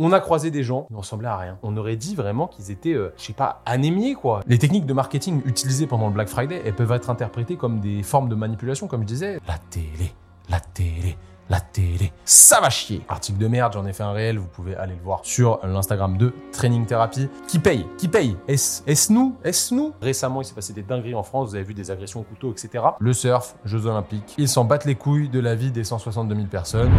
[0.00, 1.58] On a croisé des gens qui ne ressemblaient à rien.
[1.64, 4.42] On aurait dit vraiment qu'ils étaient, euh, je sais pas, anémiés quoi.
[4.46, 8.04] Les techniques de marketing utilisées pendant le Black Friday, elles peuvent être interprétées comme des
[8.04, 9.40] formes de manipulation, comme je disais.
[9.48, 10.14] La télé,
[10.48, 11.18] la télé,
[11.50, 13.04] la télé, ça va chier.
[13.08, 16.16] Article de merde, j'en ai fait un réel, vous pouvez aller le voir sur l'Instagram
[16.16, 17.28] de Training Therapy.
[17.48, 17.84] Qui paye?
[17.98, 18.36] Qui paye?
[18.46, 19.34] Est-ce est nous?
[19.42, 19.94] Est-ce nous?
[20.00, 22.52] Récemment, il s'est passé des dingueries en France, vous avez vu des agressions au couteau,
[22.52, 22.84] etc.
[23.00, 26.46] Le surf, Jeux Olympiques, ils s'en battent les couilles de la vie des 162 000
[26.46, 26.92] personnes.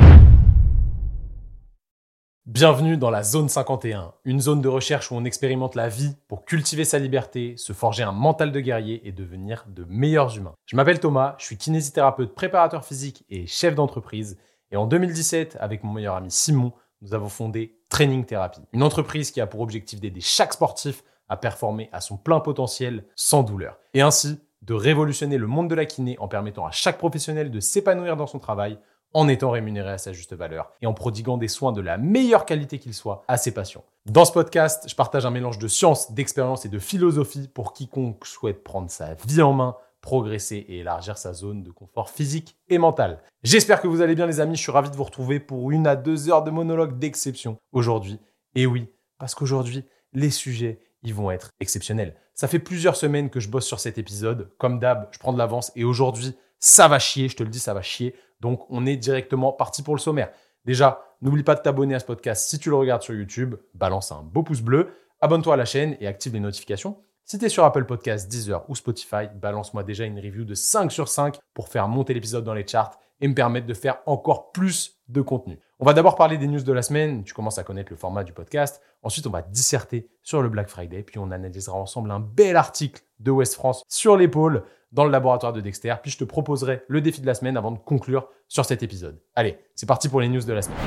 [2.51, 6.45] Bienvenue dans la zone 51, une zone de recherche où on expérimente la vie pour
[6.45, 10.55] cultiver sa liberté, se forger un mental de guerrier et devenir de meilleurs humains.
[10.65, 14.39] Je m'appelle Thomas, je suis kinésithérapeute, préparateur physique et chef d'entreprise.
[14.71, 16.73] Et en 2017, avec mon meilleur ami Simon,
[17.03, 21.37] nous avons fondé Training Therapy, une entreprise qui a pour objectif d'aider chaque sportif à
[21.37, 23.77] performer à son plein potentiel sans douleur.
[23.93, 27.59] Et ainsi, de révolutionner le monde de la kiné en permettant à chaque professionnel de
[27.59, 28.79] s'épanouir dans son travail
[29.13, 32.45] en étant rémunéré à sa juste valeur et en prodiguant des soins de la meilleure
[32.45, 33.83] qualité qu'il soit à ses patients.
[34.05, 38.25] Dans ce podcast, je partage un mélange de science, d'expérience et de philosophie pour quiconque
[38.25, 42.77] souhaite prendre sa vie en main, progresser et élargir sa zone de confort physique et
[42.77, 43.21] mental.
[43.43, 45.87] J'espère que vous allez bien les amis, je suis ravi de vous retrouver pour une
[45.87, 48.19] à deux heures de monologue d'exception aujourd'hui.
[48.55, 52.15] Et oui, parce qu'aujourd'hui, les sujets, ils vont être exceptionnels.
[52.33, 54.51] Ça fait plusieurs semaines que je bosse sur cet épisode.
[54.57, 57.59] Comme d'hab, je prends de l'avance et aujourd'hui, ça va chier, je te le dis,
[57.59, 58.15] ça va chier.
[58.41, 60.31] Donc, on est directement parti pour le sommaire.
[60.65, 63.55] Déjà, n'oublie pas de t'abonner à ce podcast si tu le regardes sur YouTube.
[63.73, 64.89] Balance un beau pouce bleu.
[65.21, 66.97] Abonne-toi à la chaîne et active les notifications.
[67.25, 70.91] Si tu es sur Apple Podcasts, Deezer ou Spotify, balance-moi déjà une review de 5
[70.91, 74.51] sur 5 pour faire monter l'épisode dans les charts et me permettre de faire encore
[74.51, 75.59] plus de contenu.
[75.79, 77.23] On va d'abord parler des news de la semaine.
[77.23, 78.81] Tu commences à connaître le format du podcast.
[79.03, 81.03] Ensuite, on va disserter sur le Black Friday.
[81.03, 85.53] Puis on analysera ensemble un bel article de West France sur l'épaule dans le laboratoire
[85.53, 85.93] de Dexter.
[86.01, 89.19] Puis je te proposerai le défi de la semaine avant de conclure sur cet épisode.
[89.35, 90.77] Allez, c'est parti pour les news de la semaine.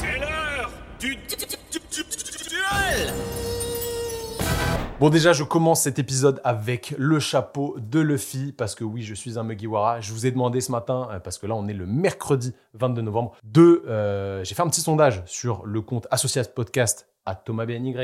[0.00, 3.12] C'est l'heure du duel
[5.00, 9.14] Bon déjà, je commence cet épisode avec le chapeau de Luffy, parce que oui, je
[9.14, 10.00] suis un Mugiwara.
[10.00, 13.02] Je vous ai demandé ce matin, euh, parce que là on est le mercredi 22
[13.02, 13.82] novembre, de...
[13.88, 17.96] euh, J'ai fait un petit sondage sur le compte Associate Podcast à Thomas BNY.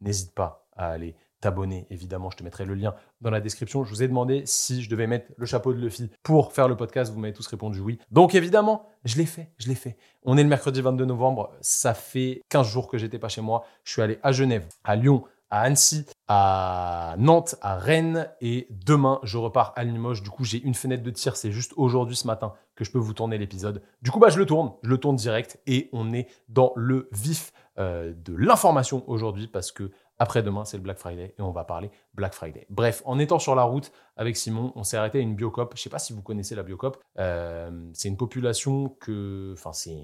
[0.00, 1.14] N'hésite pas à aller
[1.46, 3.84] t'abonner, évidemment, je te mettrai le lien dans la description.
[3.84, 6.76] Je vous ai demandé si je devais mettre le chapeau de Luffy pour faire le
[6.76, 7.12] podcast.
[7.12, 8.00] Vous m'avez tous répondu oui.
[8.10, 9.96] Donc évidemment, je l'ai fait, je l'ai fait.
[10.24, 11.52] On est le mercredi 22 novembre.
[11.60, 13.64] Ça fait 15 jours que j'étais pas chez moi.
[13.84, 19.20] Je suis allé à Genève, à Lyon, à Annecy, à Nantes, à Rennes et demain
[19.22, 20.24] je repars à Limoges.
[20.24, 22.98] Du coup, j'ai une fenêtre de tir, c'est juste aujourd'hui ce matin que je peux
[22.98, 23.82] vous tourner l'épisode.
[24.02, 27.08] Du coup, bah je le tourne, je le tourne direct et on est dans le
[27.12, 31.64] vif euh, de l'information aujourd'hui parce que après-demain, c'est le Black Friday et on va
[31.64, 32.66] parler Black Friday.
[32.70, 35.72] Bref, en étant sur la route avec Simon, on s'est arrêté à une biocop.
[35.74, 37.02] Je ne sais pas si vous connaissez la biocop.
[37.18, 39.96] Euh, c'est une population que, enfin, c'est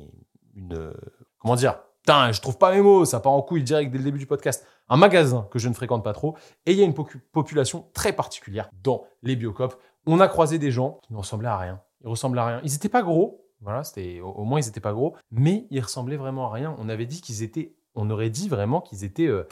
[0.57, 0.93] une,
[1.39, 1.79] comment dire?
[2.03, 4.27] Putain, je trouve pas mes mots, ça part en couille direct dès le début du
[4.27, 4.67] podcast.
[4.89, 6.37] Un magasin que je ne fréquente pas trop
[6.67, 9.81] et il y a une population très particulière dans les biocop.
[10.07, 11.81] On a croisé des gens qui ne ressemblaient à rien.
[12.03, 12.61] Ils ressemblaient à rien.
[12.65, 16.17] Ils n'étaient pas gros, voilà, c'était au moins ils n'étaient pas gros, mais ils ressemblaient
[16.17, 16.75] vraiment à rien.
[16.79, 19.47] On avait dit qu'ils étaient, on aurait dit vraiment qu'ils étaient euh,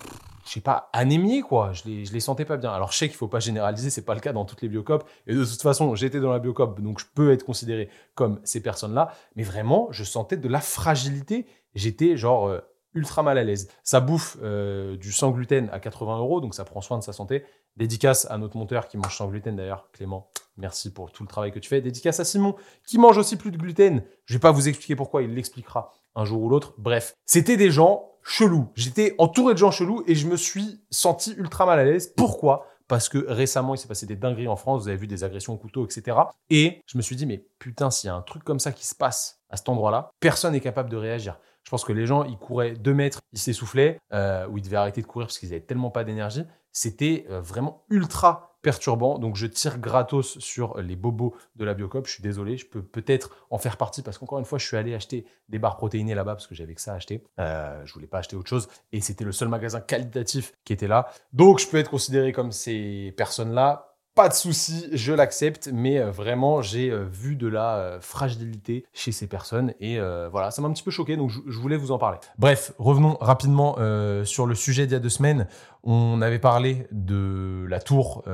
[0.47, 1.73] je sais pas, anémiés, quoi.
[1.73, 2.73] Je les, je les sentais pas bien.
[2.73, 5.09] Alors, je sais qu'il faut pas généraliser, c'est pas le cas dans toutes les biocopes.
[5.27, 8.63] Et de toute façon, j'étais dans la biocop, donc je peux être considéré comme ces
[8.63, 9.13] personnes-là.
[9.37, 11.47] Mais vraiment, je sentais de la fragilité.
[11.75, 12.61] J'étais genre euh,
[12.95, 13.69] ultra mal à l'aise.
[13.85, 17.13] Ça bouffe euh, du sans gluten à 80 euros, donc ça prend soin de sa
[17.13, 17.45] santé.
[17.77, 20.31] Dédicace à notre monteur qui mange sans gluten d'ailleurs, Clément.
[20.57, 21.81] Merci pour tout le travail que tu fais.
[21.81, 24.03] Dédicace à Simon qui mange aussi plus de gluten.
[24.25, 26.75] Je vais pas vous expliquer pourquoi, il l'expliquera un jour ou l'autre.
[26.79, 28.71] Bref, c'était des gens chelous.
[28.75, 32.13] J'étais entouré de gens chelous et je me suis senti ultra mal à l'aise.
[32.17, 32.67] Pourquoi?
[32.87, 35.53] Parce que récemment, il s'est passé des dingueries en France, vous avez vu des agressions
[35.53, 36.17] au couteau, etc.
[36.51, 38.85] Et je me suis dit, mais putain, s'il y a un truc comme ça qui
[38.85, 41.39] se passe à cet endroit-là, personne n'est capable de réagir.
[41.63, 44.77] Je pense que les gens, ils couraient deux mètres, ils s'essoufflaient, euh, ou ils devaient
[44.77, 46.45] arrêter de courir parce qu'ils avaient tellement pas d'énergie.
[46.73, 49.19] C'était euh, vraiment ultra perturbant.
[49.19, 52.07] Donc je tire gratos sur les bobos de la Biocop.
[52.07, 54.77] Je suis désolé, je peux peut-être en faire partie parce qu'encore une fois, je suis
[54.77, 57.25] allé acheter des barres protéinées là-bas parce que j'avais que ça à acheter.
[57.39, 60.89] Euh, je voulais pas acheter autre chose et c'était le seul magasin qualitatif qui était
[60.89, 61.09] là.
[61.33, 66.11] Donc je peux être considéré comme ces personnes-là pas de souci, je l'accepte, mais euh,
[66.11, 69.99] vraiment, j'ai euh, vu de la euh, fragilité chez ces personnes et
[70.31, 72.19] voilà, ça m'a un petit peu choqué, donc je voulais vous en parler.
[72.39, 73.77] Bref, revenons rapidement
[74.25, 75.47] sur le sujet d'il y a deux semaines.
[75.83, 78.25] On avait parlé de la tour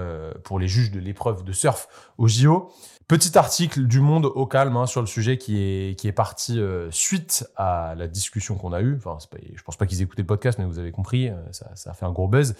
[0.45, 1.89] pour les juges de l'épreuve de surf
[2.19, 2.71] au JO.
[3.09, 6.61] Petit article du Monde au calme hein, sur le sujet qui est, qui est parti
[6.91, 8.97] suite à la discussion qu'on a eue.
[8.97, 11.91] Enfin, pas, je pense pas qu'ils écoutaient le podcast, mais vous avez compris, ça, ça
[11.91, 12.55] a fait un gros buzz.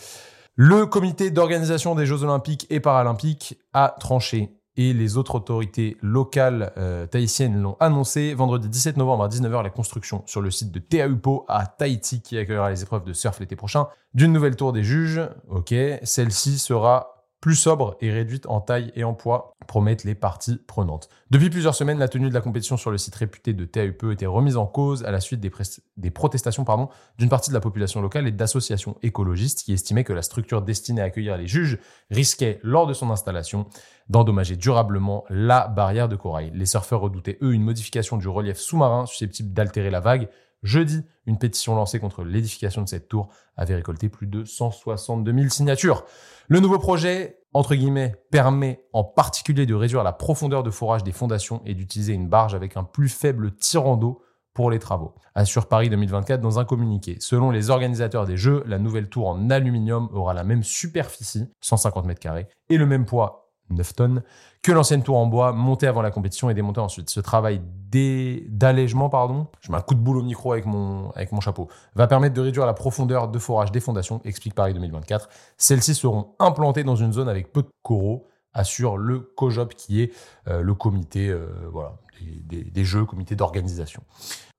[0.59, 6.73] Le comité d'organisation des Jeux Olympiques et Paralympiques a tranché et les autres autorités locales
[6.79, 8.33] euh, tahitiennes l'ont annoncé.
[8.33, 12.39] Vendredi 17 novembre à 19h, la construction sur le site de Teahupo à Tahiti qui
[12.39, 15.21] accueillera les épreuves de surf l'été prochain d'une nouvelle tour des juges.
[15.51, 17.16] Ok, celle-ci sera
[17.47, 21.09] plus sobre et réduite en taille et en poids, promettent les parties prenantes.
[21.31, 24.27] Depuis plusieurs semaines, la tenue de la compétition sur le site réputé de TAUPE était
[24.27, 26.65] remise en cause à la suite des, protestations
[27.19, 31.01] d'une partie de la population locale et d'associations écologistes qui estimaient que la structure destinée
[31.01, 31.79] à accueillir les juges
[32.11, 33.67] risquait, lors de son installation,
[34.09, 36.51] d'endommager durablement la barrière de corail.
[36.53, 40.29] Les surfeurs redoutaient, eux, une modification du relief sous-marin susceptible d'altérer la vague,
[40.67, 45.49] Jeudi, une pétition lancée contre l'édification de cette tour avait récolté plus de 162 000
[45.49, 46.05] signatures.
[46.49, 51.13] Le nouveau projet, entre guillemets, permet en particulier de réduire la profondeur de forage des
[51.13, 54.23] fondations et d'utiliser une barge avec un plus faible tirant d'eau
[54.55, 55.15] pour les travaux.
[55.35, 57.17] Assure Paris 2024 dans un communiqué.
[57.21, 62.07] Selon les organisateurs des Jeux, la nouvelle tour en aluminium aura la même superficie, 150
[62.07, 64.23] mètres carrés, et le même poids 9 tonnes,
[64.63, 67.11] que l'ancienne tour en bois montée avant la compétition et démontée ensuite.
[67.11, 67.61] Ce travail
[67.91, 71.69] d'allègement, pardon, je mets un coup de boule au micro avec mon, avec mon chapeau,
[71.95, 75.29] va permettre de réduire la profondeur de forage des fondations, explique Paris 2024.
[75.57, 80.13] Celles-ci seront implantées dans une zone avec peu de coraux, assure le COJOP qui est
[80.49, 84.03] euh, le comité euh, voilà, des, jeux, comité d'organisation.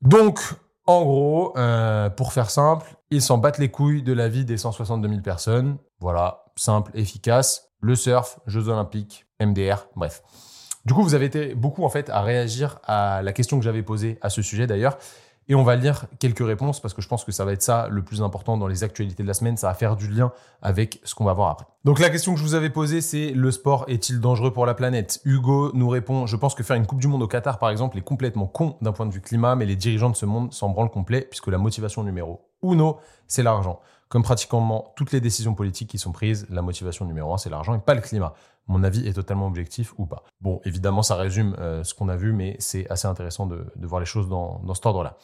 [0.02, 0.40] Donc,
[0.86, 4.58] en gros, euh, pour faire simple, ils s'en battent les couilles de la vie des
[4.58, 5.78] 162 000 personnes.
[6.00, 10.24] Voilà, simple, efficace le surf, Jeux Olympiques, MDR, bref.
[10.86, 13.84] Du coup, vous avez été beaucoup en fait à réagir à la question que j'avais
[13.84, 14.98] posée à ce sujet d'ailleurs.
[15.50, 17.88] Et on va lire quelques réponses parce que je pense que ça va être ça
[17.90, 19.56] le plus important dans les actualités de la semaine.
[19.56, 21.66] Ça va faire du lien avec ce qu'on va voir après.
[21.86, 24.74] Donc la question que je vous avais posée, c'est le sport est-il dangereux pour la
[24.74, 25.22] planète?
[25.24, 27.98] Hugo nous répond, je pense que faire une Coupe du Monde au Qatar par exemple
[27.98, 30.70] est complètement con d'un point de vue climat, mais les dirigeants de ce monde s'en
[30.70, 32.98] branlent complet puisque la motivation numéro uno,
[33.28, 33.80] c'est l'argent.
[34.10, 37.76] Comme pratiquement toutes les décisions politiques qui sont prises, la motivation numéro un, c'est l'argent
[37.76, 38.34] et pas le climat.
[38.68, 40.24] Mon avis est totalement objectif ou pas.
[40.42, 44.00] Bon, évidemment, ça résume euh, ce qu'on a vu, mais c'est assez intéressant de, voir
[44.00, 45.18] les choses dans, cet ordre-là.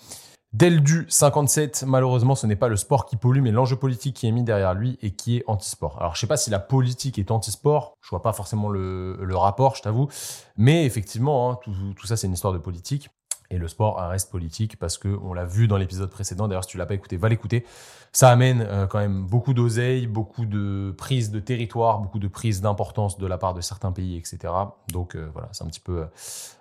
[0.54, 4.32] Deldu 57, malheureusement, ce n'est pas le sport qui pollue, mais l'enjeu politique qui est
[4.32, 5.98] mis derrière lui et qui est anti-sport.
[6.00, 9.76] Alors, je sais pas si la politique est anti-sport, je vois pas forcément le, rapport,
[9.76, 10.10] je t'avoue,
[10.56, 13.10] mais effectivement, hein, tout, ça, c'est une histoire de politique.
[13.50, 16.48] Et le sport reste politique parce que on l'a vu dans l'épisode précédent.
[16.48, 17.66] D'ailleurs, si tu l'as pas écouté, va l'écouter.
[18.12, 22.62] Ça amène euh, quand même beaucoup d'oseille, beaucoup de prise de territoire, beaucoup de prise
[22.62, 24.54] d'importance de la part de certains pays, etc.
[24.92, 26.06] Donc euh, voilà, c'est un petit peu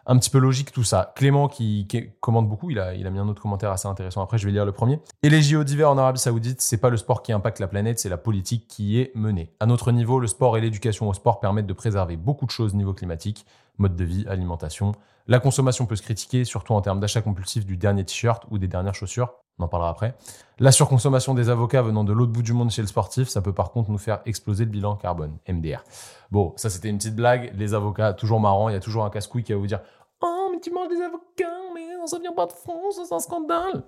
[0.06, 1.12] un petit peu logique tout ça.
[1.14, 4.22] Clément qui, qui, commente beaucoup, il a il a mis un autre commentaire assez intéressant.
[4.22, 5.00] Après, je vais lire le premier.
[5.22, 7.98] Et les JO d'hiver en Arabie Saoudite, c'est pas le sport qui impacte la planète,
[7.98, 9.52] c'est la politique qui est menée.
[9.60, 12.74] À notre niveau, le sport et l'éducation au sport permettent de préserver beaucoup de choses
[12.74, 13.44] niveau climatique,
[13.78, 14.92] mode de vie, alimentation.
[15.26, 18.68] La consommation peut se critiquer, surtout en termes d'achat compulsif du dernier t-shirt ou des
[18.68, 19.34] dernières chaussures.
[19.58, 20.14] On en parlera après.
[20.58, 23.52] La surconsommation des avocats venant de l'autre bout du monde chez le sportif, ça peut
[23.52, 25.84] par contre nous faire exploser le bilan carbone, MDR.
[26.30, 27.52] Bon, ça c'était une petite blague.
[27.54, 29.80] Les avocats, toujours marrant, il y a toujours un casse-couille qui va vous dire
[30.22, 33.84] Oh, mais tu manges des avocats, mais ça vient pas de France, c'est un scandale.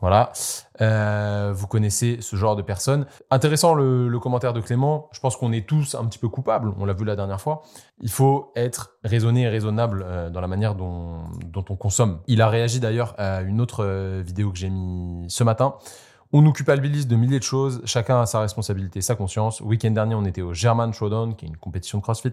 [0.00, 0.32] Voilà,
[0.80, 3.06] euh, vous connaissez ce genre de personnes.
[3.30, 5.08] Intéressant le, commentaire de Clément.
[5.12, 6.72] Je pense qu'on est tous un petit peu coupables.
[6.78, 7.62] On l'a vu la dernière fois.
[8.00, 11.24] Il faut être raisonné et raisonnable euh, dans la manière dont,
[11.54, 12.20] on consomme.
[12.26, 15.74] Il a réagi d'ailleurs à une autre euh, vidéo que j'ai mis ce matin
[16.32, 19.60] on nous culpabilise de milliers de choses, chacun a sa responsabilité, sa conscience.
[19.60, 22.32] Week-end dernier, on était au German Showdown, qui est une compétition de CrossFit.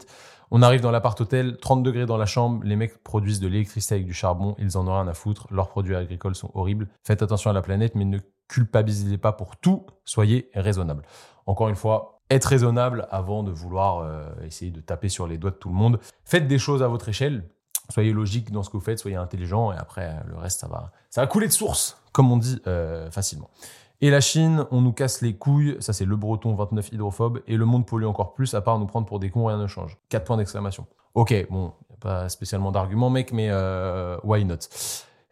[0.49, 3.95] On arrive dans l'appart hôtel, 30 degrés dans la chambre, les mecs produisent de l'électricité
[3.95, 6.87] avec du charbon, ils en ont rien à foutre, leurs produits agricoles sont horribles.
[7.03, 11.03] Faites attention à la planète, mais ne culpabilisez pas pour tout, soyez raisonnable.
[11.47, 15.51] Encore une fois, être raisonnable avant de vouloir euh, essayer de taper sur les doigts
[15.51, 15.99] de tout le monde.
[16.23, 17.43] Faites des choses à votre échelle,
[17.89, 20.91] soyez logique dans ce que vous faites, soyez intelligent, et après, le reste, ça va,
[21.09, 23.49] ça va couler de source, comme on dit euh, facilement.
[23.99, 27.57] Et la Chine, on nous casse les couilles, ça c'est le breton 29 hydrophobe, et
[27.57, 29.97] le monde pollue encore plus, à part nous prendre pour des cons, rien ne change.
[30.09, 30.85] 4 points d'exclamation.
[31.15, 34.57] Ok, bon, pas spécialement d'argument, mec, mais euh, why not?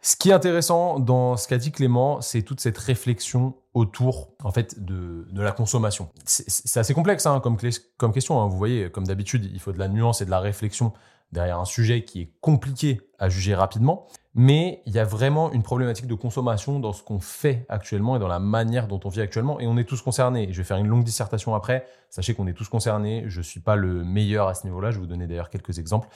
[0.02, 4.52] Ce qui est intéressant dans ce qu'a dit Clément, c'est toute cette réflexion autour en
[4.52, 6.10] fait de, de la consommation.
[6.24, 7.56] C'est assez complexe hein, comme,
[7.96, 8.40] comme question.
[8.40, 8.46] Hein.
[8.46, 10.92] Vous voyez, comme d'habitude, il faut de la nuance et de la réflexion
[11.32, 14.06] derrière un sujet qui est compliqué à juger rapidement
[14.38, 18.18] mais il y a vraiment une problématique de consommation dans ce qu'on fait actuellement et
[18.18, 20.48] dans la manière dont on vit actuellement, et on est tous concernés.
[20.52, 23.60] Je vais faire une longue dissertation après, sachez qu'on est tous concernés, je ne suis
[23.60, 26.08] pas le meilleur à ce niveau-là, je vais vous donner d'ailleurs quelques exemples.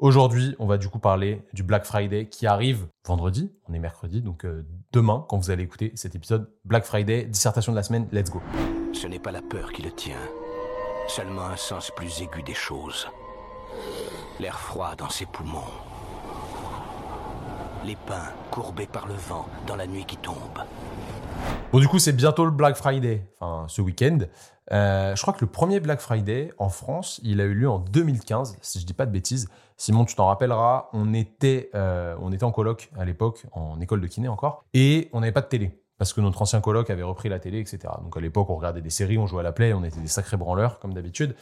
[0.00, 4.20] Aujourd'hui, on va du coup parler du Black Friday qui arrive vendredi, on est mercredi,
[4.20, 8.06] donc euh, demain, quand vous allez écouter cet épisode, Black Friday, dissertation de la semaine,
[8.12, 8.42] let's go.
[8.92, 10.20] Ce n'est pas la peur qui le tient,
[11.08, 13.08] seulement un sens plus aigu des choses.
[14.40, 15.60] L'air froid dans ses poumons
[17.84, 20.36] Les pins courbés par le vent dans la nuit qui tombe.
[21.72, 24.18] Bon, du coup, c'est bientôt le Black Friday, enfin, ce week-end.
[24.70, 27.80] Euh, je crois que le premier Black Friday en France, il a eu lieu en
[27.80, 29.48] 2015, si je dis pas de bêtises.
[29.76, 34.00] Simon, tu t'en rappelleras, on était, euh, on était en coloc à l'époque, en école
[34.00, 35.82] de kiné encore, et on n'avait pas de télé.
[35.98, 37.80] Parce que notre ancien coloc avait repris la télé, etc.
[38.02, 40.06] Donc à l'époque, on regardait des séries, on jouait à la play, on était des
[40.06, 41.34] sacrés branleurs, comme d'habitude.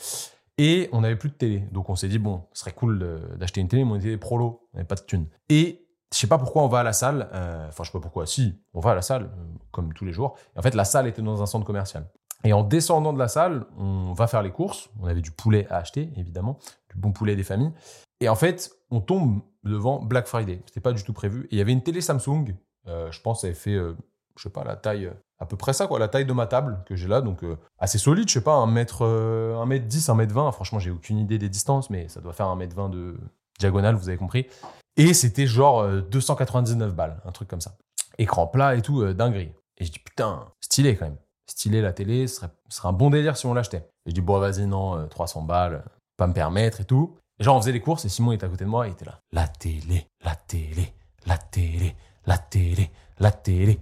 [0.57, 1.65] Et on n'avait plus de télé.
[1.73, 4.17] Donc on s'est dit, bon, ce serait cool d'acheter une télé, mais on était des
[4.17, 5.27] prolos, on n'avait pas de thunes.
[5.51, 7.29] Et je sais pas pourquoi on va à la salle.
[7.33, 8.27] euh, Enfin, je sais pas pourquoi.
[8.27, 10.37] Si, on va à la salle, euh, comme tous les jours.
[10.57, 12.09] Et en fait, la salle était dans un centre commercial.
[12.43, 14.91] Et en descendant de la salle, on va faire les courses.
[15.01, 16.59] On avait du poulet à acheter, évidemment,
[16.93, 17.73] du bon poulet des familles.
[18.21, 20.63] Et en fait, on tombe devant Black Friday.
[20.67, 21.45] C'était pas du tout prévu.
[21.45, 22.55] Et il y avait une télé Samsung.
[22.89, 23.95] euh, je pense, elle fait, euh,
[24.37, 26.83] je sais pas, la taille, à peu près ça, quoi, la taille de ma table
[26.87, 27.21] que j'ai là.
[27.21, 27.45] Donc,
[27.79, 30.51] assez solide, je sais pas, un mètre, euh, un mètre 10, un mètre 20.
[30.53, 33.19] Franchement, j'ai aucune idée des distances, mais ça doit faire un mètre 20 de
[33.59, 34.47] diagonale, vous avez compris.
[34.97, 37.77] Et c'était genre euh, 299 balles, un truc comme ça.
[38.19, 39.53] Écran plat et tout, euh, dinguerie.
[39.79, 41.19] Et je dis, putain, stylé quand même.
[41.49, 43.89] Stylé la télé, ce serait, un bon délire si on l'achetait.
[44.07, 45.85] Et je dis, bon, vas-y, non, euh, 300 balles,
[46.17, 47.17] pas me permettre et tout.
[47.41, 49.21] Genre, on faisait les courses et Simon était à côté de moi il était là.
[49.33, 50.93] La télé, la télé,
[51.25, 53.81] la télé, la télé, la télé.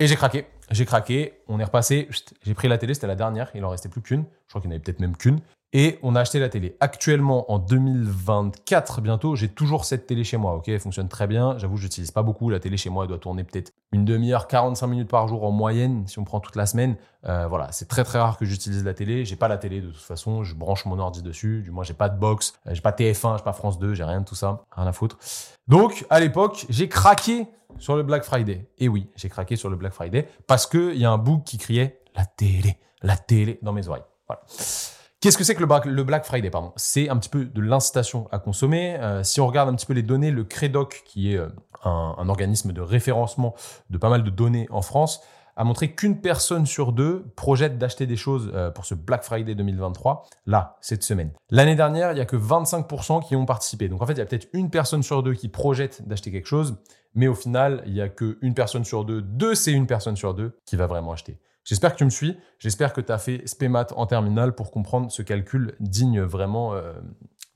[0.00, 0.46] Et j'ai craqué.
[0.72, 1.40] J'ai craqué.
[1.46, 2.08] On est repassé.
[2.42, 3.50] J'ai pris la télé, c'était la dernière.
[3.54, 4.24] Il en restait plus qu'une.
[4.46, 5.40] Je crois qu'il n'y avait peut-être même qu'une.
[5.78, 6.74] Et on a acheté la télé.
[6.80, 10.54] Actuellement, en 2024, bientôt, j'ai toujours cette télé chez moi.
[10.54, 11.58] Ok, elle fonctionne très bien.
[11.58, 12.48] J'avoue, je n'utilise pas beaucoup.
[12.48, 15.50] La télé chez moi, elle doit tourner peut-être une demi-heure, 45 minutes par jour en
[15.50, 16.96] moyenne, si on prend toute la semaine.
[17.26, 19.26] Euh, voilà, c'est très très rare que j'utilise la télé.
[19.26, 20.44] J'ai pas la télé de toute façon.
[20.44, 21.60] Je branche mon ordi dessus.
[21.60, 24.04] Du moins, j'ai pas de box, euh, j'ai pas TF1, j'ai pas France 2, j'ai
[24.04, 24.64] rien de tout ça.
[24.74, 25.18] Rien à foutre.
[25.68, 28.66] Donc, à l'époque, j'ai craqué sur le Black Friday.
[28.78, 31.58] Et oui, j'ai craqué sur le Black Friday parce qu'il y a un bouc qui
[31.58, 34.04] criait la télé, la télé dans mes oreilles.
[34.26, 34.40] Voilà.
[35.26, 38.94] Qu'est-ce que c'est que le Black, Friday C'est un petit peu de l'incitation à consommer.
[39.00, 41.48] Euh, si on regarde un petit peu les données, le Credoc, qui est euh,
[41.82, 43.56] un, organisme de référencement
[43.90, 45.20] de pas mal de données en France,
[45.56, 49.56] a montré qu'une personne sur deux projette d'acheter des choses euh, pour ce Black Friday
[49.56, 51.32] 2023, là, cette semaine.
[51.50, 53.88] L'année dernière, il y a que 25% qui ont participé.
[53.88, 56.46] Donc en fait, il y a peut-être une personne sur deux qui projette d'acheter quelque
[56.46, 56.76] chose,
[57.16, 60.14] mais au final, il y a que une personne sur deux, deux c'est une personne
[60.14, 61.40] sur deux qui va vraiment acheter.
[61.66, 62.38] J'espère que tu me suis.
[62.60, 66.92] J'espère que tu as fait SPMAT en terminale pour comprendre ce calcul digne vraiment euh,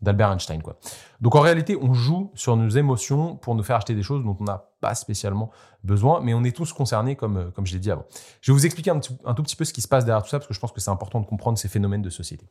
[0.02, 0.60] d'Albert Einstein.
[0.62, 0.78] Quoi.
[1.20, 4.36] Donc en réalité, on joue sur nos émotions pour nous faire acheter des choses dont
[4.40, 5.50] on n'a pas spécialement
[5.84, 8.04] besoin, mais on est tous concernés comme, euh, comme je l'ai dit avant.
[8.40, 10.40] Je vais vous expliquer un tout petit peu ce qui se passe derrière tout ça,
[10.40, 12.48] parce que je pense que c'est important de comprendre ces phénomènes de société.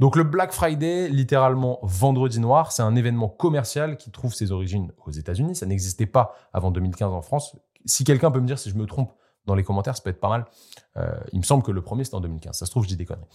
[0.00, 4.90] Donc le Black Friday, littéralement vendredi noir, c'est un événement commercial qui trouve ses origines
[5.06, 5.54] aux États-Unis.
[5.54, 7.56] Ça n'existait pas avant 2015 en France.
[7.84, 9.12] Si quelqu'un peut me dire si je me trompe
[9.46, 10.46] dans les commentaires, ça peut être pas mal.
[10.96, 12.56] Euh, il me semble que le premier c'était en 2015.
[12.56, 13.26] Ça se trouve, je dis des conneries.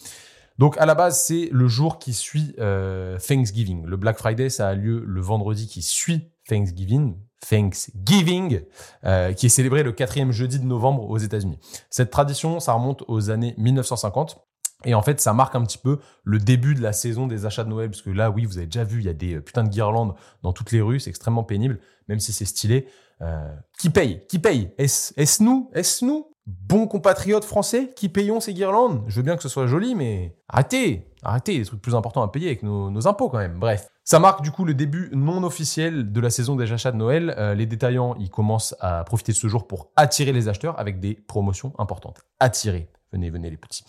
[0.58, 3.86] Donc à la base, c'est le jour qui suit euh, Thanksgiving.
[3.86, 7.16] Le Black Friday, ça a lieu le vendredi qui suit Thanksgiving.
[7.50, 8.62] Thanksgiving,
[9.04, 11.58] euh, qui est célébré le quatrième jeudi de novembre aux États-Unis.
[11.90, 14.38] Cette tradition, ça remonte aux années 1950.
[14.86, 17.64] Et en fait, ça marque un petit peu le début de la saison des achats
[17.64, 19.42] de Noël, parce que là, oui, vous avez déjà vu, il y a des euh,
[19.42, 22.88] putains de guirlandes dans toutes les rues, c'est extrêmement pénible, même si c'est stylé.
[23.22, 24.26] Euh, qui paye?
[24.28, 24.72] Qui paye?
[24.78, 25.70] Est-ce nous?
[25.74, 26.28] Est-ce nous?
[26.48, 29.04] Bons compatriotes français qui payons ces guirlandes?
[29.08, 31.82] Je veux bien que ce soit joli, mais arrêtez Arrêtez, il y a des trucs
[31.82, 33.60] plus importants à payer avec nos, nos impôts quand même.
[33.60, 33.88] Bref.
[34.04, 37.36] Ça marque du coup le début non officiel de la saison des achats de Noël.
[37.38, 41.00] Euh, les détaillants, ils commencent à profiter de ce jour pour attirer les acheteurs avec
[41.00, 42.22] des promotions importantes.
[42.40, 42.90] Attirer.
[43.12, 43.84] Venez, venez les petits.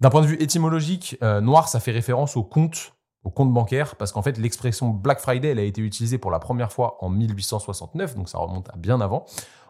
[0.00, 2.92] D'un point de vue étymologique, euh, noir, ça fait référence au compte,
[3.24, 6.38] au compte bancaire, parce qu'en fait, l'expression Black Friday, elle a été utilisée pour la
[6.38, 9.24] première fois en 1869, donc ça remonte à bien avant,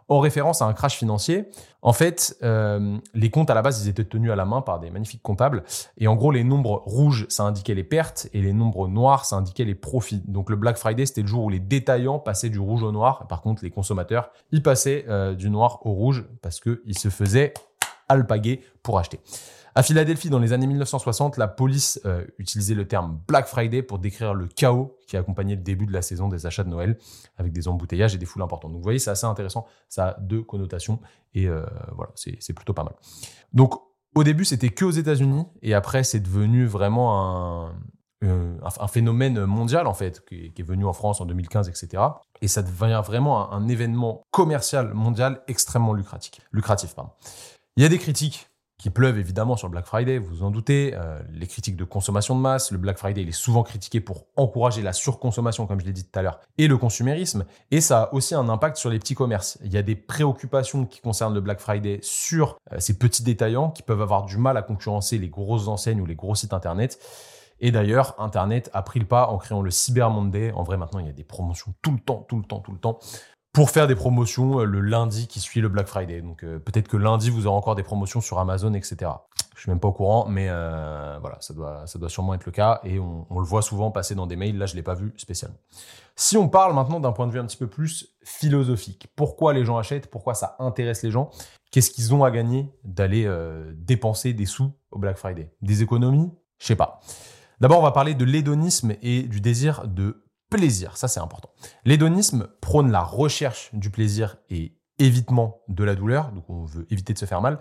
[0.08, 1.48] en référence à un crash financier.
[1.80, 4.80] En fait, euh, les comptes à la base, ils étaient tenus à la main par
[4.80, 5.64] des magnifiques comptables,
[5.96, 9.36] et en gros, les nombres rouges, ça indiquait les pertes, et les nombres noirs, ça
[9.36, 10.22] indiquait les profits.
[10.26, 13.26] Donc le Black Friday, c'était le jour où les détaillants passaient du rouge au noir,
[13.28, 17.54] par contre, les consommateurs, ils passaient euh, du noir au rouge, parce qu'ils se faisaient
[18.10, 19.20] alpaguer pour acheter.
[19.78, 24.00] À Philadelphie, dans les années 1960, la police euh, utilisait le terme Black Friday pour
[24.00, 26.98] décrire le chaos qui accompagnait le début de la saison des achats de Noël,
[27.36, 28.72] avec des embouteillages et des foules importantes.
[28.72, 30.98] Donc vous voyez, c'est assez intéressant, ça a deux connotations,
[31.32, 32.94] et euh, voilà, c'est plutôt pas mal.
[33.52, 33.80] Donc
[34.16, 37.72] au début, c'était que aux États-Unis, et après, c'est devenu vraiment un,
[38.24, 38.58] euh,
[38.88, 42.02] phénomène mondial, en fait, qui, est- venu en France en 2015, etc.
[42.42, 46.32] Et ça devient vraiment un, un événement commercial mondial extrêmement lucratif.
[46.50, 47.12] lucratif pardon.
[47.76, 48.47] Il y a des critiques
[48.78, 52.36] qui pleuvent évidemment sur Black Friday, vous vous en doutez, euh, les critiques de consommation
[52.36, 52.70] de masse.
[52.70, 56.04] Le Black Friday, il est souvent critiqué pour encourager la surconsommation, comme je l'ai dit
[56.04, 57.44] tout à l'heure, et le consumérisme.
[57.72, 59.58] Et ça a aussi un impact sur les petits commerces.
[59.64, 63.70] Il y a des préoccupations qui concernent le Black Friday sur euh, ces petits détaillants
[63.70, 67.00] qui peuvent avoir du mal à concurrencer les grosses enseignes ou les gros sites Internet.
[67.60, 70.52] Et d'ailleurs, Internet a pris le pas en créant le Cyber Monday.
[70.52, 72.70] En vrai, maintenant, il y a des promotions tout le temps, tout le temps, tout
[72.70, 73.00] le temps
[73.52, 76.20] pour faire des promotions euh, le lundi qui suit le Black Friday.
[76.20, 79.10] Donc euh, peut-être que lundi, vous aurez encore des promotions sur Amazon, etc.
[79.56, 82.46] Je suis même pas au courant, mais euh, voilà, ça doit, ça doit sûrement être
[82.46, 82.80] le cas.
[82.84, 84.56] Et on, le voit souvent passer dans des mails.
[84.56, 85.56] Là, je l'ai pas vu spécialement.
[86.14, 89.64] Si on parle maintenant d'un point de vue un petit peu plus philosophique, pourquoi les
[89.64, 91.30] gens achètent, pourquoi ça intéresse les gens,
[91.72, 93.28] qu'est-ce qu'ils ont à gagner d'aller
[93.74, 95.52] dépenser des sous au Black Friday?
[95.62, 96.30] Des économies?
[96.58, 97.00] Je sais pas.
[97.60, 100.96] D'abord, on va parler de l'hédonisme et du désir de plaisir.
[100.96, 101.50] Ça, c'est important.
[101.84, 106.32] L'hédonisme prône la recherche du plaisir et évitement de la douleur.
[106.32, 107.58] Donc, on veut éviter de se faire mal.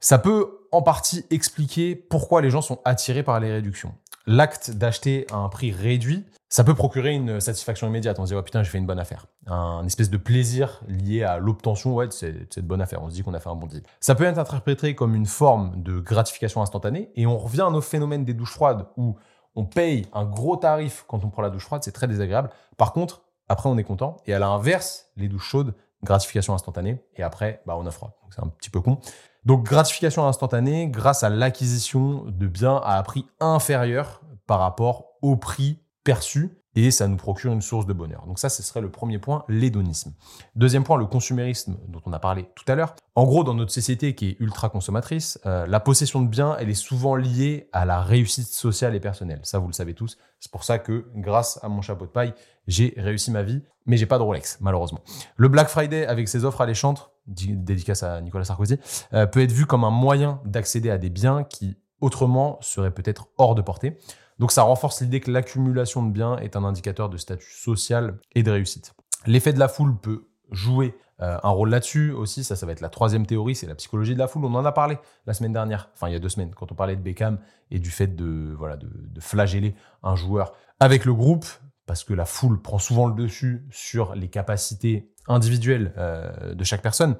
[0.00, 3.94] Ça peut en partie expliquer pourquoi les gens sont attirés par les réductions.
[4.26, 8.18] L'acte d'acheter à un prix réduit, ça peut procurer une satisfaction immédiate.
[8.18, 9.26] On se dit, oh putain, j'ai fait une bonne affaire.
[9.46, 13.02] Un espèce de plaisir lié à l'obtention ouais, de cette cette bonne affaire.
[13.02, 13.82] On se dit qu'on a fait un bon deal.
[14.00, 17.10] Ça peut être interprété comme une forme de gratification instantanée.
[17.14, 19.16] Et on revient à nos phénomènes des douches froides où
[19.56, 21.82] on paye un gros tarif quand on prend la douche froide.
[21.82, 22.50] C'est très désagréable.
[22.76, 24.18] Par contre, après, on est content.
[24.26, 27.02] Et à l'inverse, les douches chaudes, gratification instantanée.
[27.16, 28.20] Et après, bah, on a froid.
[28.30, 28.98] C'est un petit peu con.
[29.44, 35.36] Donc gratification instantanée grâce à l'acquisition de biens à un prix inférieur par rapport au
[35.36, 38.24] prix perçu et ça nous procure une source de bonheur.
[38.26, 40.12] Donc ça, ce serait le premier point, l'hédonisme.
[40.54, 42.94] Deuxième point, le consumérisme dont on a parlé tout à l'heure.
[43.14, 46.68] En gros, dans notre société qui est ultra consommatrice, euh, la possession de biens, elle
[46.68, 49.40] est souvent liée à la réussite sociale et personnelle.
[49.42, 50.18] Ça, vous le savez tous.
[50.38, 52.34] C'est pour ça que, grâce à mon chapeau de paille,
[52.66, 55.00] j'ai réussi ma vie, mais j'ai pas de Rolex, malheureusement.
[55.36, 58.78] Le Black Friday, avec ses offres alléchantes, di- dédicace à Nicolas Sarkozy,
[59.14, 63.28] euh, peut être vu comme un moyen d'accéder à des biens qui, autrement, seraient peut-être
[63.38, 63.96] hors de portée.
[64.38, 68.42] Donc ça renforce l'idée que l'accumulation de biens est un indicateur de statut social et
[68.42, 68.94] de réussite.
[69.26, 72.44] L'effet de la foule peut jouer euh, un rôle là-dessus aussi.
[72.44, 74.44] Ça, ça va être la troisième théorie, c'est la psychologie de la foule.
[74.44, 76.74] On en a parlé la semaine dernière, enfin il y a deux semaines, quand on
[76.74, 77.38] parlait de Beckham
[77.70, 78.88] et du fait de, voilà, de,
[79.20, 81.46] flageller un joueur avec le groupe,
[81.86, 86.82] parce que la foule prend souvent le dessus sur les capacités individuelles euh, de chaque
[86.82, 87.16] personne.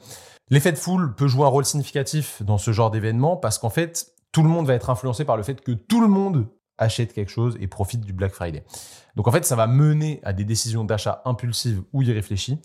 [0.51, 4.13] L'effet de foule peut jouer un rôle significatif dans ce genre d'événement parce qu'en fait,
[4.31, 6.47] tout le monde va être influencé par le fait que tout le monde
[6.79, 8.65] achète quelque chose et profite du Black Friday.
[9.17, 12.59] Donc en fait, ça va mener à des décisions d'achat impulsives ou irréfléchies.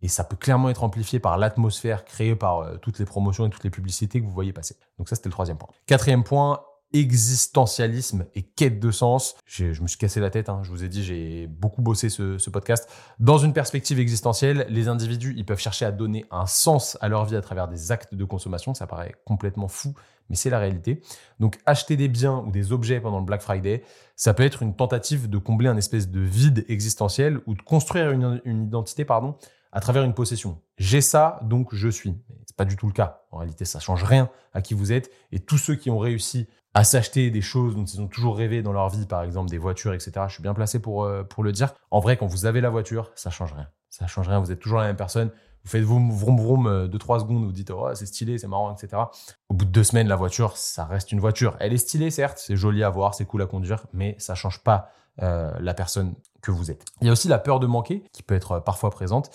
[0.00, 3.50] Et ça peut clairement être amplifié par l'atmosphère créée par euh, toutes les promotions et
[3.50, 4.76] toutes les publicités que vous voyez passer.
[4.96, 5.68] Donc ça, c'était le troisième point.
[5.86, 6.60] Quatrième point,
[6.92, 9.36] existentialisme et quête de sens.
[9.46, 10.60] Je me suis cassé la tête, hein.
[10.62, 12.88] je vous ai dit, j'ai beaucoup bossé ce, podcast.
[13.18, 17.24] Dans une perspective existentielle, les individus, ils peuvent chercher à donner un sens à leur
[17.24, 18.72] vie à travers des actes de consommation.
[18.74, 19.94] Ça paraît complètement fou,
[20.30, 21.02] mais c'est la réalité.
[21.40, 23.82] Donc acheter des biens ou des objets pendant le Black Friday,
[24.16, 28.10] ça peut être une tentative de combler un espèce de vide existentiel ou de construire
[28.10, 29.36] une, une identité, pardon,
[29.72, 30.58] à travers une possession.
[30.78, 32.10] J'ai ça, donc je suis.
[32.10, 33.22] Mais c'est pas du tout le cas.
[33.30, 35.10] En réalité, ça change rien à qui vous êtes.
[35.32, 38.62] Et tous ceux qui ont réussi à s'acheter des choses dont ils ont toujours rêvé
[38.62, 40.12] dans leur vie, par exemple des voitures, etc.
[40.28, 41.74] Je suis bien placé pour, euh, pour le dire.
[41.90, 43.68] En vrai, quand vous avez la voiture, ça change rien.
[43.90, 44.38] Ça change rien.
[44.38, 45.30] Vous êtes toujours la même personne.
[45.64, 48.46] Vous faites vroom vroom vroom euh, deux trois secondes, vous dites oh c'est stylé, c'est
[48.46, 49.02] marrant, etc.
[49.48, 51.56] Au bout de deux semaines, la voiture, ça reste une voiture.
[51.60, 54.62] Elle est stylée certes, c'est joli à voir, c'est cool à conduire, mais ça change
[54.62, 54.90] pas
[55.22, 56.84] euh, la personne que vous êtes.
[57.00, 59.30] Il y a aussi la peur de manquer qui peut être euh, parfois présente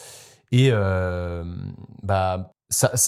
[0.51, 0.71] et
[2.03, 2.52] bah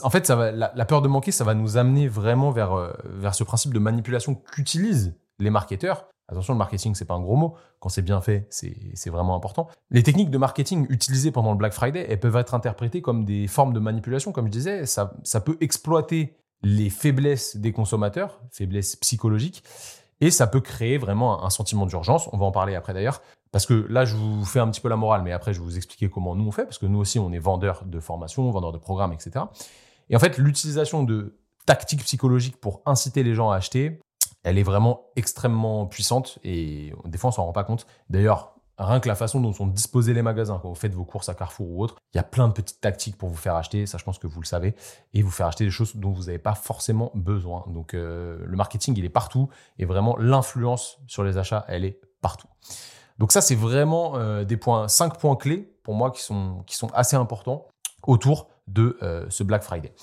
[0.04, 3.43] en fait, la, peur de manquer, ça va nous amener vraiment vers, euh, vers ce
[3.43, 6.08] principe de manipulation qu'utilisent les marketeurs.
[6.28, 7.56] Attention, le marketing, c'est pas un gros mot.
[7.80, 9.67] Quand c'est bien fait, c'est vraiment important.
[9.91, 13.47] Les techniques de marketing utilisées pendant le Black Friday, elles peuvent être interprétées comme des
[13.47, 14.32] formes de manipulation.
[14.32, 19.63] Comme je disais, ça, ça peut exploiter les faiblesses des consommateurs, faiblesses psychologiques,
[20.19, 22.28] et ça peut créer vraiment un sentiment d'urgence.
[22.32, 23.21] On va en parler après d'ailleurs.
[23.55, 25.63] Parce que là, je vous fais un petit peu la morale, mais après, je vais
[25.63, 28.51] vous expliquer comment nous on fait, parce que nous aussi, on est vendeurs de formation,
[28.51, 29.45] vendeurs de programmes, etc.
[30.09, 34.01] Et en fait, l'utilisation de tactiques psychologiques pour inciter les gens à acheter,
[34.43, 37.87] elle est vraiment extrêmement puissante et des fois, on s'en rend pas compte.
[38.09, 41.29] D'ailleurs, rien que la façon dont sont disposés les magasins quand vous faites vos courses
[41.29, 43.85] à Carrefour ou autre, il y a plein de petites tactiques pour vous faire acheter,
[43.85, 44.75] ça je pense que vous le savez,
[45.13, 47.63] et vous faire acheter des choses dont vous n'avez pas forcément besoin.
[47.69, 49.47] Donc euh, le marketing, il est partout
[49.79, 52.49] et vraiment l'influence sur les achats, elle est partout.
[53.17, 56.75] Donc ça, c'est vraiment euh, des points, cinq points clés pour moi qui sont, qui
[56.75, 57.67] sont assez importants
[58.04, 59.93] autour de euh, ce Black Friday.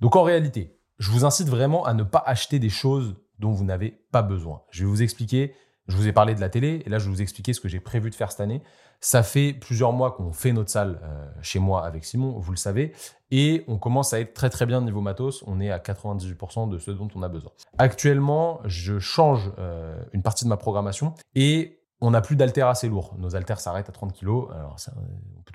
[0.00, 3.64] Donc en réalité, je vous incite vraiment à ne pas acheter des choses dont vous
[3.64, 4.62] n'avez pas besoin.
[4.70, 5.54] Je vais vous expliquer,
[5.86, 7.68] je vous ai parlé de la télé, et là je vais vous expliquer ce que
[7.68, 8.62] j'ai prévu de faire cette année.
[9.00, 12.56] Ça fait plusieurs mois qu'on fait notre salle euh, chez moi avec Simon, vous le
[12.56, 12.92] savez,
[13.30, 16.78] et on commence à être très très bien niveau matos, on est à 98% de
[16.78, 17.52] ce dont on a besoin.
[17.78, 19.52] Actuellement, je change
[20.12, 23.14] une partie de ma programmation, et on n'a plus d'haltères assez lourds.
[23.18, 24.28] Nos haltères s'arrêtent à 30 kg.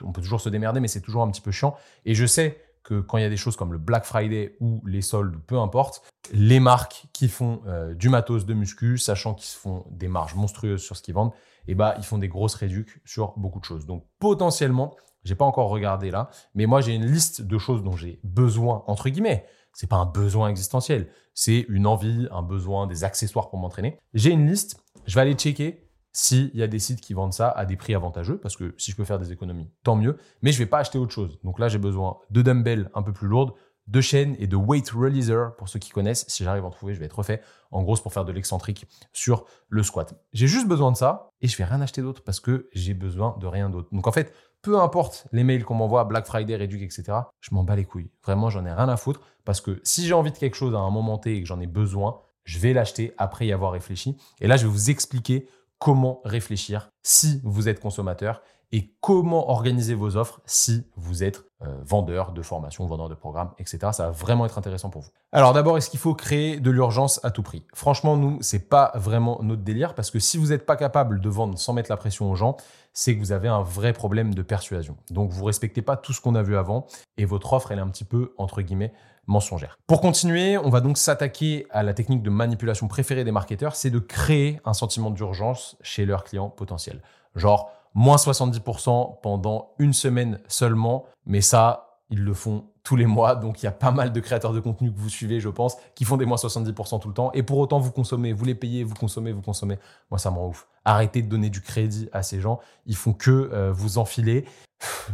[0.03, 1.75] On, peut, toujours se démerder, mais c'est toujours un petit peu chiant.
[2.06, 4.82] Et je sais que quand il y a des choses comme le Black Friday ou
[4.86, 6.03] les soldes, peu importe,
[6.34, 10.84] les marques qui font euh, du matos de muscu, sachant qu'ils font des marges monstrueuses
[10.84, 11.32] sur ce qu'ils vendent,
[11.67, 13.86] eh ben, ils font des grosses réductions sur beaucoup de choses.
[13.86, 17.95] Donc potentiellement, J'ai pas encore regardé là, mais moi j'ai une liste de choses dont
[17.95, 19.45] j'ai besoin entre guillemets.
[19.71, 23.97] C'est pas un besoin existentiel, c'est une envie, un besoin, des accessoires pour m'entraîner.
[24.13, 25.83] J'ai une liste, je vais aller checker
[26.13, 28.91] s'il y a des sites qui vendent ça à des prix avantageux, parce que si
[28.91, 30.17] je peux faire des économies, tant mieux.
[30.41, 31.39] Mais je vais pas acheter autre chose.
[31.43, 33.54] Donc là, j'ai besoin de dumbbells un peu plus lourdes,
[33.88, 36.26] de chaînes et de weight releaser pour ceux qui connaissent.
[36.28, 37.41] Si j'arrive à en trouver, je vais être refait.
[37.71, 40.13] En gros, pour faire de l'excentrique sur le squat.
[40.32, 43.36] J'ai juste besoin de ça et je vais rien acheter d'autre parce que j'ai besoin
[43.39, 43.89] de rien d'autre.
[43.91, 47.04] Donc en fait, peu importe les mails qu'on m'envoie, Black Friday, Reduc, etc.,
[47.41, 48.10] je m'en bats les couilles.
[48.23, 50.80] Vraiment, j'en ai rien à foutre parce que si j'ai envie de quelque chose à
[50.80, 54.17] un moment T et que j'en ai besoin, je vais l'acheter après y avoir réfléchi.
[54.39, 55.49] Et là, je vais vous expliquer
[55.84, 58.41] comment réfléchir si vous êtes consommateur
[58.72, 63.52] et comment organiser vos offres si vous êtes euh, vendeur de formation, vendeur de programme,
[63.60, 63.80] etc.
[63.91, 65.10] Ça va vraiment être intéressant pour vous.
[65.34, 67.65] Alors d'abord, est-ce qu'il faut créer de l'urgence à tout prix?
[67.74, 71.28] Franchement, nous, c'est pas vraiment notre délire parce que si vous n'êtes pas capable de
[71.28, 72.56] vendre sans mettre la pression aux gens,
[72.93, 74.96] c'est que vous avez un vrai problème de persuasion.
[75.12, 77.82] Donc vous respectez pas tout ce qu'on a vu avant et votre offre, elle est
[77.82, 78.93] un petit peu entre guillemets
[79.27, 79.77] mensongère.
[79.88, 83.89] Pour continuer, on va donc s'attaquer à la technique de manipulation préférée des marketeurs, c'est
[83.89, 87.01] de créer un sentiment d'urgence chez leurs clients potentiels.
[87.36, 93.36] Genre, moins 70% pendant une semaine seulement, mais ça, ils le font tous les mois,
[93.36, 95.77] donc il y a pas mal de créateurs de contenu que vous suivez, je pense,
[95.95, 98.55] qui font des moins 70% tout le temps, et pour autant vous consommez, vous les
[98.55, 99.79] payez, vous consommez, vous consommez.
[100.12, 100.67] Moi, ça me rend ouf.
[100.83, 104.45] Arrêtez de donner du crédit à ces gens, ils font que euh, vous enfiler.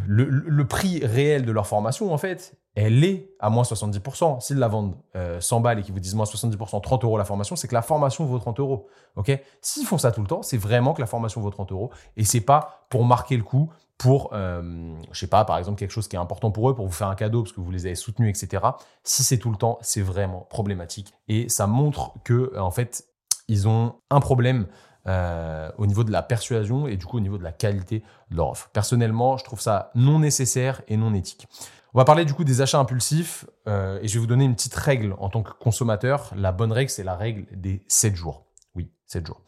[0.07, 4.39] le, prix réel de leur formation, en fait, elle est à moins 70%.
[4.39, 4.95] S'ils la vendent
[5.39, 7.73] 100 euh, balles et qu'ils vous disent moins 70%, 30 euros la formation, c'est que
[7.73, 8.87] la formation vaut 30 euros.
[9.17, 9.37] Ok?
[9.61, 12.23] S'ils font ça tout le temps, c'est vraiment que la formation vaut 30 euros et
[12.23, 16.07] c'est pas pour marquer le coup, pour, euh, je sais pas, par exemple, quelque chose
[16.07, 17.95] qui est important pour eux, pour vous faire un cadeau parce que vous les avez
[17.95, 18.63] soutenus, etc.
[19.03, 23.03] Si c'est tout le temps, c'est vraiment problématique et ça montre que, en fait,
[23.49, 24.67] ils ont un problème
[25.07, 28.35] euh, au niveau de la persuasion et du coup au niveau de la qualité de
[28.35, 28.69] leur offre.
[28.73, 31.47] Personnellement, je trouve ça non nécessaire et non éthique.
[31.93, 34.55] On va parler du coup des achats impulsifs euh, et je vais vous donner une
[34.55, 36.31] petite règle en tant que consommateur.
[36.35, 38.45] La bonne règle, c'est la règle des 7 jours.
[38.75, 39.41] Oui, 7 jours.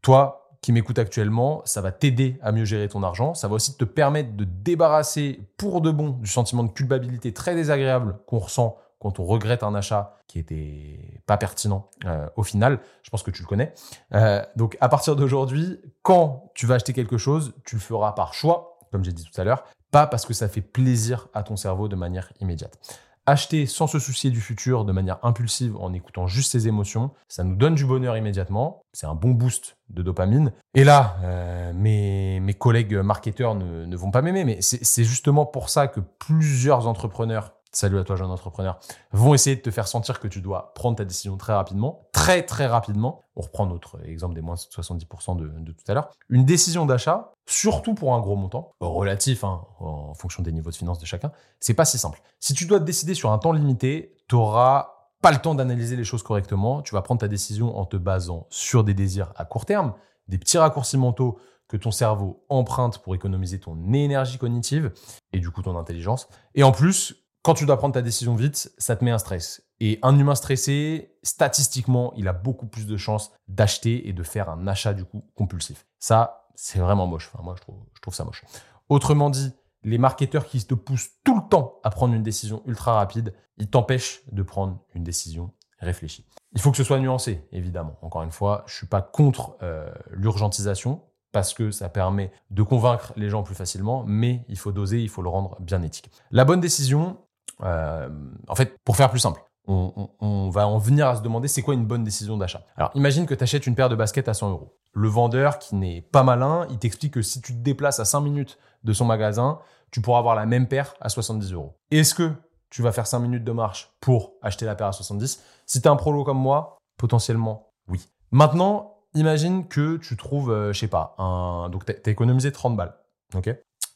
[0.00, 3.34] Toi qui m'écoutes actuellement, ça va t'aider à mieux gérer ton argent.
[3.34, 7.56] Ça va aussi te permettre de débarrasser pour de bon du sentiment de culpabilité très
[7.56, 12.78] désagréable qu'on ressent quand on regrette un achat qui était pas pertinent euh, au final.
[13.02, 13.74] Je pense que tu le connais.
[14.14, 18.32] Euh, donc à partir d'aujourd'hui, quand tu vas acheter quelque chose, tu le feras par
[18.32, 21.54] choix, comme j'ai dit tout à l'heure, pas parce que ça fait plaisir à ton
[21.54, 22.76] cerveau de manière immédiate.
[23.24, 27.44] Acheter sans se soucier du futur de manière impulsive en écoutant juste ses émotions, ça
[27.44, 28.82] nous donne du bonheur immédiatement.
[28.92, 30.50] C'est un bon boost de dopamine.
[30.74, 35.46] Et là, euh, mes, mes, collègues marketeurs ne, ne vont pas m'aimer, mais c'est justement
[35.46, 38.78] pour ça que plusieurs entrepreneurs salut à toi jeune entrepreneur,
[39.12, 42.42] vont essayer de te faire sentir que tu dois prendre ta décision très rapidement, très
[42.42, 43.22] très rapidement.
[43.34, 46.10] On reprend notre exemple des moins 70% de, tout à l'heure.
[46.28, 50.76] Une décision d'achat, surtout pour un gros montant, relatif hein, en fonction des niveaux de
[50.76, 52.20] finances de chacun, c'est pas si simple.
[52.40, 55.96] Si tu dois te décider sur un temps limité, tu n'auras pas le temps d'analyser
[55.96, 56.82] les choses correctement.
[56.82, 59.94] Tu vas prendre ta décision en te basant sur des désirs à court terme,
[60.28, 64.92] des petits raccourcis mentaux que ton cerveau emprunte pour économiser ton énergie cognitive
[65.32, 66.28] et du coup ton intelligence.
[66.54, 69.62] Et en plus, quand tu dois prendre ta décision vite, ça te met un stress.
[69.80, 74.48] Et un humain stressé, statistiquement, il a beaucoup plus de chances d'acheter et de faire
[74.48, 75.86] un achat du coup compulsif.
[75.98, 77.32] Ça, c'est vraiment moche.
[77.42, 78.44] Moi, je trouve, ça moche.
[78.88, 79.52] Autrement dit,
[79.82, 83.68] les marketeurs qui te poussent tout le temps à prendre une décision ultra rapide, ils
[83.68, 85.50] t'empêchent de prendre une décision
[85.80, 86.24] réfléchie.
[86.52, 87.98] Il faut que ce soit nuancé, évidemment.
[88.02, 91.02] Encore une fois, je suis pas contre euh, l'urgentisation
[91.32, 95.08] parce que ça permet de convaincre les gens plus facilement, mais il faut doser, il
[95.08, 96.10] faut le rendre bien éthique.
[96.30, 97.16] La bonne décision,
[97.62, 98.08] euh,
[98.48, 101.74] en fait, pour faire plus simple, on, va en venir à se demander c'est quoi
[101.74, 102.64] une bonne décision d'achat.
[102.76, 104.76] Alors imagine que tu achètes une paire de baskets à 100 euros.
[104.92, 108.20] Le vendeur qui n'est pas malin, il t'explique que si tu te déplaces à 5
[108.20, 109.60] minutes de son magasin,
[109.90, 111.78] tu pourras avoir la même paire à 70 euros.
[111.90, 112.32] Est-ce que
[112.70, 115.86] tu vas faire 5 minutes de marche pour acheter la paire à 70 Si tu
[115.86, 118.08] es un prolo comme moi, potentiellement oui.
[118.30, 121.68] Maintenant, imagine que tu trouves, euh, je sais pas, un...
[121.70, 122.94] donc tu as économisé 30 balles.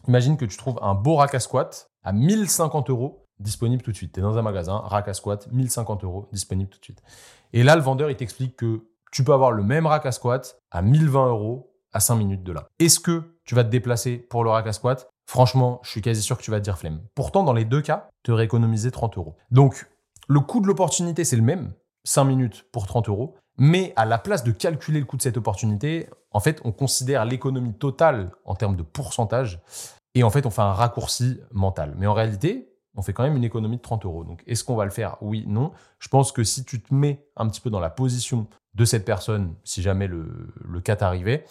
[0.08, 3.96] Imagine que tu trouves un beau rack à squat à 1050 euros disponible tout de
[3.96, 4.12] suite.
[4.12, 7.02] Tu es dans un magasin, rack à squat, 1050 euros, disponible tout de suite.
[7.52, 8.80] Et là, le vendeur, il t'explique que
[9.12, 12.52] tu peux avoir le même rack à squat à 1020 euros à 5 minutes de
[12.52, 12.66] là.
[12.78, 15.08] Est-ce que tu vas te déplacer pour le rack à squat?
[15.28, 17.00] Franchement, je suis quasi sûr que tu vas te dire flemme.
[17.14, 19.36] Pourtant, dans les deux cas, tu aurais économisé 30 euros.
[19.50, 19.86] Donc,
[20.28, 21.72] le coût de l'opportunité, c'est le même,
[22.04, 23.36] 5 minutes pour 30 euros.
[23.58, 27.24] Mais à la place de calculer le coût de cette opportunité, en fait, on considère
[27.24, 29.60] l'économie totale en termes de pourcentage
[30.14, 31.94] et en fait, on fait un raccourci mental.
[31.98, 32.65] Mais en réalité,
[32.96, 34.24] on fait quand même une économie de 30 euros.
[34.24, 35.16] Donc, est-ce qu'on va le faire?
[35.20, 35.72] Oui, non.
[35.98, 39.04] Je pense que si tu te mets un petit peu dans la position de cette
[39.04, 41.44] personne, si jamais le, cas t'arrivait,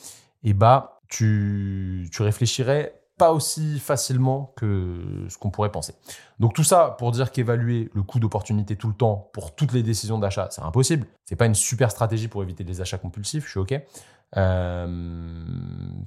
[0.43, 5.93] eh bah, tu, tu réfléchirais pas aussi facilement que ce qu'on pourrait penser.
[6.39, 9.83] Donc tout ça pour dire qu'évaluer le coût d'opportunité tout le temps pour toutes les
[9.83, 11.07] décisions d'achat, c'est impossible.
[11.23, 13.73] C'est pas une super stratégie pour éviter les achats compulsifs, je suis OK.
[14.37, 14.87] Euh,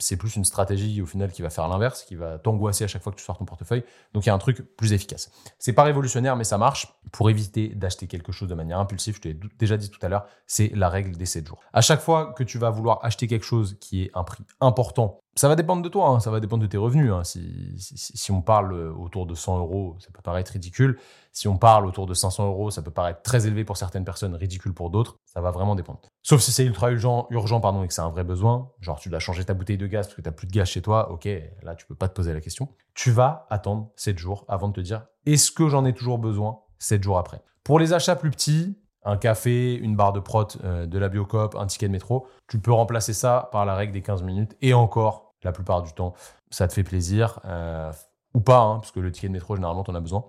[0.01, 3.03] c'est plus une stratégie au final qui va faire l'inverse, qui va t'angoisser à chaque
[3.03, 3.85] fois que tu sors ton portefeuille.
[4.13, 5.31] Donc il y a un truc plus efficace.
[5.59, 9.17] C'est pas révolutionnaire, mais ça marche pour éviter d'acheter quelque chose de manière impulsive.
[9.17, 11.59] Je te l'ai déjà dit tout à l'heure, c'est la règle des 7 jours.
[11.73, 15.21] À chaque fois que tu vas vouloir acheter quelque chose qui est un prix important,
[15.35, 17.13] ça va dépendre de toi, hein, ça va dépendre de tes revenus.
[17.13, 17.23] Hein.
[17.23, 20.99] Si, si, si, on parle autour de 100 euros, ça peut paraître ridicule.
[21.39, 24.35] Si on parle autour de 500 euros, ça peut paraître très élevé pour certaines personnes,
[24.35, 25.21] ridicule pour d'autres.
[25.25, 26.01] Ça va vraiment dépendre.
[26.25, 28.73] Sauf si c'est ultra urgent, urgent pardon, et que c'est un vrai besoin.
[28.81, 30.67] Genre, tu dois changer ta bouteille de gaz parce que tu n'as plus de gaz
[30.67, 31.13] chez toi.
[31.13, 31.29] Ok,
[31.63, 32.75] là, tu peux pas te poser la question.
[32.95, 36.59] Tu vas attendre 7 jours avant de te dire est-ce que j'en ai toujours besoin
[36.81, 37.41] 7 jours après?
[37.63, 41.55] Pour les achats plus petits, un café, une barre de prot, euh, de la biocop,
[41.55, 44.57] un ticket de métro, tu peux remplacer ça par la règle des 15 minutes.
[44.61, 46.15] Et encore, la plupart du temps,
[46.51, 47.39] ça te fait plaisir.
[47.45, 47.93] Euh,
[48.35, 50.25] ou pas, hein, parce que le ticket de métro, généralement, tu en as besoin.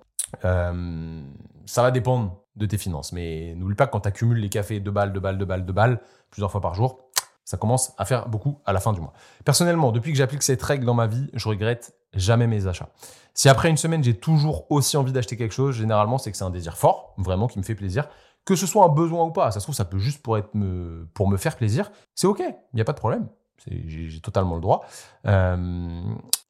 [0.46, 1.22] Euh,
[1.66, 3.12] ça va dépendre de tes finances.
[3.14, 5.74] Mais n'oublie pas quand tu accumules les cafés 2 balles, 2 balles, 2 balles, 2
[5.74, 7.00] balles, plusieurs fois par jour,
[7.46, 9.14] ça commence à faire beaucoup à la fin du mois.
[9.44, 12.90] Personnellement, depuis que j'applique cette règle dans ma vie, je regrette jamais mes achats.
[13.34, 16.44] Si après une semaine, j'ai toujours aussi envie d'acheter quelque chose, généralement, c'est que c'est
[16.44, 18.08] un désir fort, vraiment, qui me fait plaisir.
[18.46, 20.54] Que ce soit un besoin ou pas, ça se trouve, ça peut juste pour, être
[20.54, 21.92] me, pour me faire plaisir.
[22.16, 23.28] C'est OK, il n'y a pas de problème.
[23.66, 24.86] J'ai totalement le droit.
[25.26, 26.02] Euh,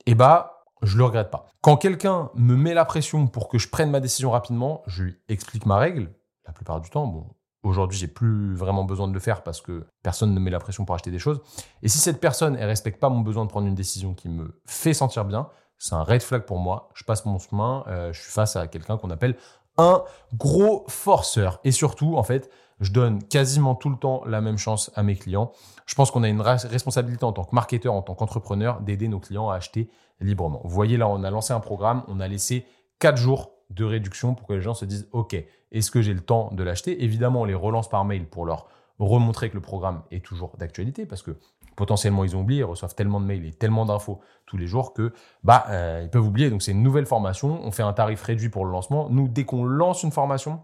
[0.06, 1.46] et bah, je le regrette pas.
[1.62, 5.18] Quand quelqu'un me met la pression pour que je prenne ma décision rapidement, je lui
[5.28, 6.12] explique ma règle.
[6.46, 7.28] La plupart du temps, bon,
[7.64, 10.86] aujourd'hui, j'ai plus vraiment besoin de le faire parce que personne ne met la pression
[10.86, 11.42] pour acheter des choses.
[11.82, 14.60] Et si cette personne, elle respecte pas mon besoin de prendre une décision qui me
[14.66, 16.90] fait sentir bien, c'est un red flag pour moi.
[16.94, 19.36] Je passe mon chemin, euh, je suis face à quelqu'un qu'on appelle
[19.78, 20.04] un
[20.36, 21.60] gros forceur.
[21.64, 22.50] Et surtout, en fait,
[22.82, 25.52] je donne quasiment tout le temps la même chance à mes clients.
[25.86, 29.20] Je pense qu'on a une responsabilité en tant que marketeur, en tant qu'entrepreneur, d'aider nos
[29.20, 29.90] clients à acheter
[30.20, 30.62] librement.
[30.64, 32.66] Vous voyez là, on a lancé un programme, on a laissé
[33.00, 35.36] 4 jours de réduction pour que les gens se disent OK,
[35.72, 37.04] est-ce que j'ai le temps de l'acheter?
[37.04, 41.06] Évidemment, on les relance par mail pour leur remontrer que le programme est toujours d'actualité
[41.06, 41.38] parce que
[41.76, 44.94] potentiellement ils ont oublié, ils reçoivent tellement de mails et tellement d'infos tous les jours
[44.94, 46.50] que bah euh, ils peuvent oublier.
[46.50, 49.10] Donc c'est une nouvelle formation, on fait un tarif réduit pour le lancement.
[49.10, 50.60] Nous dès qu'on lance une formation,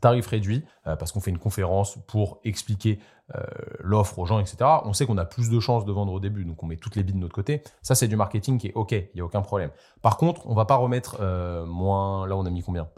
[0.00, 2.98] tarif réduit, euh, parce qu'on fait une conférence pour expliquer
[3.34, 3.42] euh,
[3.80, 4.56] l'offre aux gens, etc.
[4.84, 6.96] On sait qu'on a plus de chances de vendre au début, donc on met toutes
[6.96, 7.62] les billes de notre côté.
[7.82, 9.70] Ça, c'est du marketing qui est OK, il n'y a aucun problème.
[10.02, 12.88] Par contre, on va pas remettre euh, moins, là on a mis combien?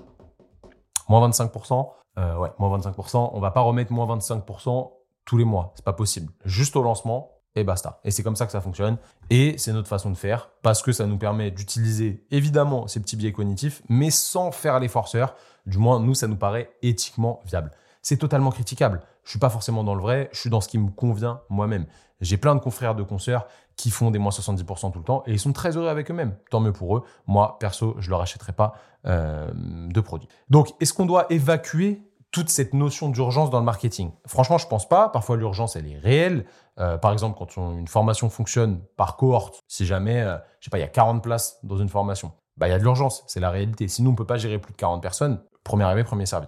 [1.08, 3.30] Moins 25% Ouais, moins 25%.
[3.32, 4.92] On va pas remettre moins 25%
[5.24, 6.30] tous les mois, c'est pas possible.
[6.44, 8.00] Juste au lancement, et basta.
[8.04, 8.96] Et c'est comme ça que ça fonctionne.
[9.28, 13.16] Et c'est notre façon de faire parce que ça nous permet d'utiliser évidemment ces petits
[13.16, 15.34] biais cognitifs, mais sans faire les forceurs.
[15.66, 17.70] Du moins, nous, ça nous paraît éthiquement viable.
[18.02, 19.02] C'est totalement critiquable.
[19.24, 21.86] Je suis pas forcément dans le vrai, je suis dans ce qui me convient moi-même.
[22.20, 25.32] J'ai plein de confrères de consoeurs qui font des moins 70% tout le temps et
[25.32, 26.36] ils sont très heureux avec eux-mêmes.
[26.50, 27.02] Tant mieux pour eux.
[27.26, 28.74] Moi, perso, je leur achèterai pas
[29.06, 30.28] euh, de produits.
[30.50, 34.12] Donc, est-ce qu'on doit évacuer toute cette notion d'urgence dans le marketing?
[34.26, 35.08] Franchement, je pense pas.
[35.08, 36.44] Parfois, l'urgence, elle est réelle.
[36.80, 40.78] Euh, par exemple, quand une formation fonctionne par cohorte, si jamais, euh, je sais pas,
[40.78, 43.40] il y a 40 places dans une formation, bah, il y a de l'urgence, c'est
[43.40, 43.86] la réalité.
[43.86, 46.46] Sinon, on ne peut pas gérer plus de 40 personnes, premier arrivé, premier servi.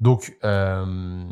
[0.00, 1.24] Donc, euh,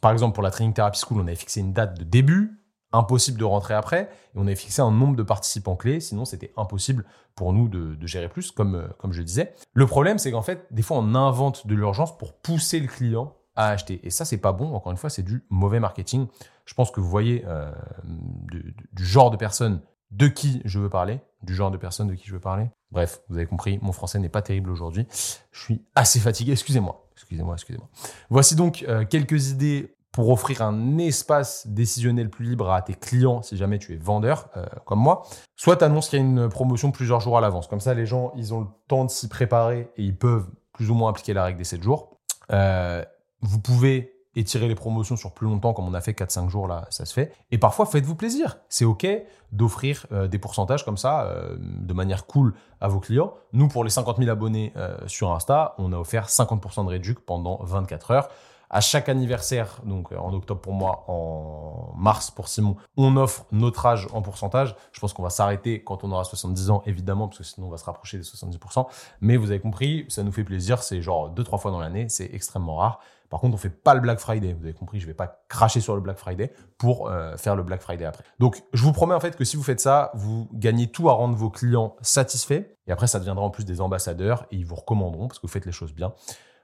[0.00, 2.60] par exemple, pour la Training Therapy School, on avait fixé une date de début,
[2.92, 6.52] impossible de rentrer après, et on avait fixé un nombre de participants clés, sinon c'était
[6.56, 9.54] impossible pour nous de, gérer plus, comme, comme je disais.
[9.74, 13.34] Le problème, c'est qu'en fait, des fois, on invente de l'urgence pour pousser le client
[13.56, 14.00] à acheter.
[14.04, 14.74] Et ça, c'est pas bon.
[14.74, 16.28] Encore une fois, c'est du mauvais marketing.
[16.66, 17.70] Je pense que vous voyez euh,
[18.04, 18.74] du,
[19.04, 22.32] genre de personne de qui je veux parler, du genre de personne de qui je
[22.32, 22.68] veux parler.
[22.90, 25.06] Bref, vous avez compris, mon français n'est pas terrible aujourd'hui.
[25.52, 26.52] Je suis assez fatigué.
[26.52, 27.88] Excusez-moi, excusez-moi, excusez-moi.
[28.30, 33.42] Voici donc euh, quelques idées pour offrir un espace décisionnel plus libre à tes clients
[33.42, 35.22] si jamais tu es vendeur euh, comme moi.
[35.56, 37.68] Soit tu annonces qu'il y a une promotion plusieurs jours à l'avance.
[37.68, 40.90] Comme ça, les gens, ils ont le temps de s'y préparer et ils peuvent plus
[40.90, 42.18] ou moins appliquer la règle des 7 jours.
[42.50, 46.86] vous pouvez étirer les promotions sur plus longtemps, comme on a fait 4-5 jours là,
[46.90, 47.32] ça se fait.
[47.50, 48.58] Et parfois, faites-vous plaisir.
[48.68, 49.06] C'est OK
[49.52, 53.34] d'offrir euh, des pourcentages comme ça, euh, de manière cool à vos clients.
[53.52, 57.22] Nous, pour les 50 000 abonnés euh, sur Insta, on a offert 50% de réduction
[57.24, 58.28] pendant 24 heures.
[58.68, 63.86] À chaque anniversaire, donc en octobre pour moi, en mars pour Simon, on offre notre
[63.86, 64.74] âge en pourcentage.
[64.92, 67.70] Je pense qu'on va s'arrêter quand on aura 70 ans, évidemment, parce que sinon on
[67.70, 68.86] va se rapprocher des 70%.
[69.20, 70.82] Mais vous avez compris, ça nous fait plaisir.
[70.82, 72.08] C'est genre deux, trois fois dans l'année.
[72.08, 73.00] C'est extrêmement rare.
[73.28, 74.52] Par contre, on fait pas le Black Friday.
[74.52, 77.62] Vous avez compris, je vais pas cracher sur le Black Friday pour euh, faire le
[77.62, 78.24] Black Friday après.
[78.38, 81.12] Donc, je vous promets en fait que si vous faites ça, vous gagnez tout à
[81.12, 82.64] rendre vos clients satisfaits.
[82.86, 85.52] Et après, ça deviendra en plus des ambassadeurs et ils vous recommanderont parce que vous
[85.52, 86.12] faites les choses bien.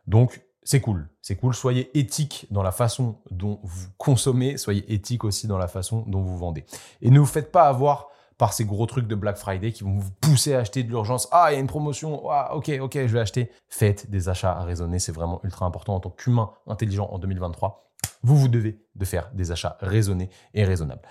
[0.07, 1.09] Donc, c'est cool.
[1.21, 1.55] C'est cool.
[1.55, 4.57] Soyez éthique dans la façon dont vous consommez.
[4.57, 6.65] Soyez éthique aussi dans la façon dont vous vendez.
[7.01, 9.99] Et ne vous faites pas avoir par ces gros trucs de Black Friday qui vont
[9.99, 11.29] vous pousser à acheter de l'urgence.
[11.31, 12.29] Ah, il y a une promotion.
[12.31, 13.51] Ah, ok, ok, je vais acheter.
[13.69, 14.99] Faites des achats raisonnés.
[14.99, 17.91] C'est vraiment ultra important en tant qu'humain intelligent en 2023.
[18.23, 21.03] Vous, vous devez de faire des achats raisonnés et raisonnables.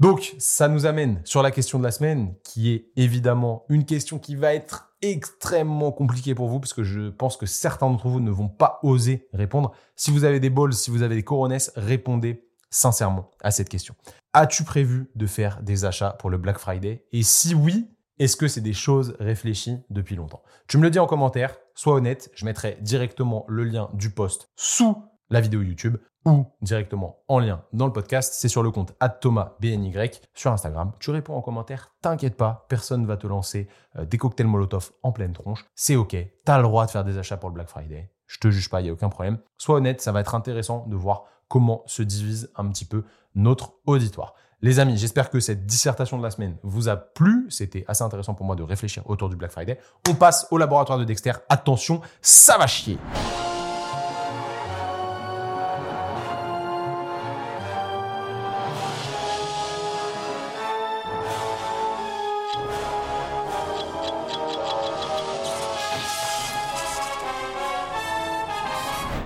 [0.00, 4.18] Donc, ça nous amène sur la question de la semaine, qui est évidemment une question
[4.18, 8.20] qui va être extrêmement compliquée pour vous, parce que je pense que certains d'entre vous
[8.20, 9.72] ne vont pas oser répondre.
[9.96, 13.94] Si vous avez des balls, si vous avez des coronesses, répondez sincèrement à cette question.
[14.32, 17.06] As-tu prévu de faire des achats pour le Black Friday?
[17.12, 17.88] Et si oui,
[18.18, 20.42] est-ce que c'est des choses réfléchies depuis longtemps?
[20.68, 24.50] Tu me le dis en commentaire, sois honnête, je mettrai directement le lien du post
[24.56, 24.96] sous
[25.30, 29.92] la vidéo YouTube ou directement en lien dans le podcast, c'est sur le compte @thomasbny
[30.34, 30.92] sur Instagram.
[31.00, 34.92] Tu réponds en commentaire, t'inquiète pas, personne ne va te lancer euh, des cocktails Molotov
[35.02, 35.64] en pleine tronche.
[35.74, 38.10] C'est OK, tu as le droit de faire des achats pour le Black Friday.
[38.26, 39.38] Je te juge pas, il y a aucun problème.
[39.58, 43.74] Sois honnête, ça va être intéressant de voir comment se divise un petit peu notre
[43.86, 44.34] auditoire.
[44.62, 47.46] Les amis, j'espère que cette dissertation de la semaine vous a plu.
[47.50, 49.78] C'était assez intéressant pour moi de réfléchir autour du Black Friday.
[50.08, 51.32] On passe au laboratoire de Dexter.
[51.50, 52.98] Attention, ça va chier.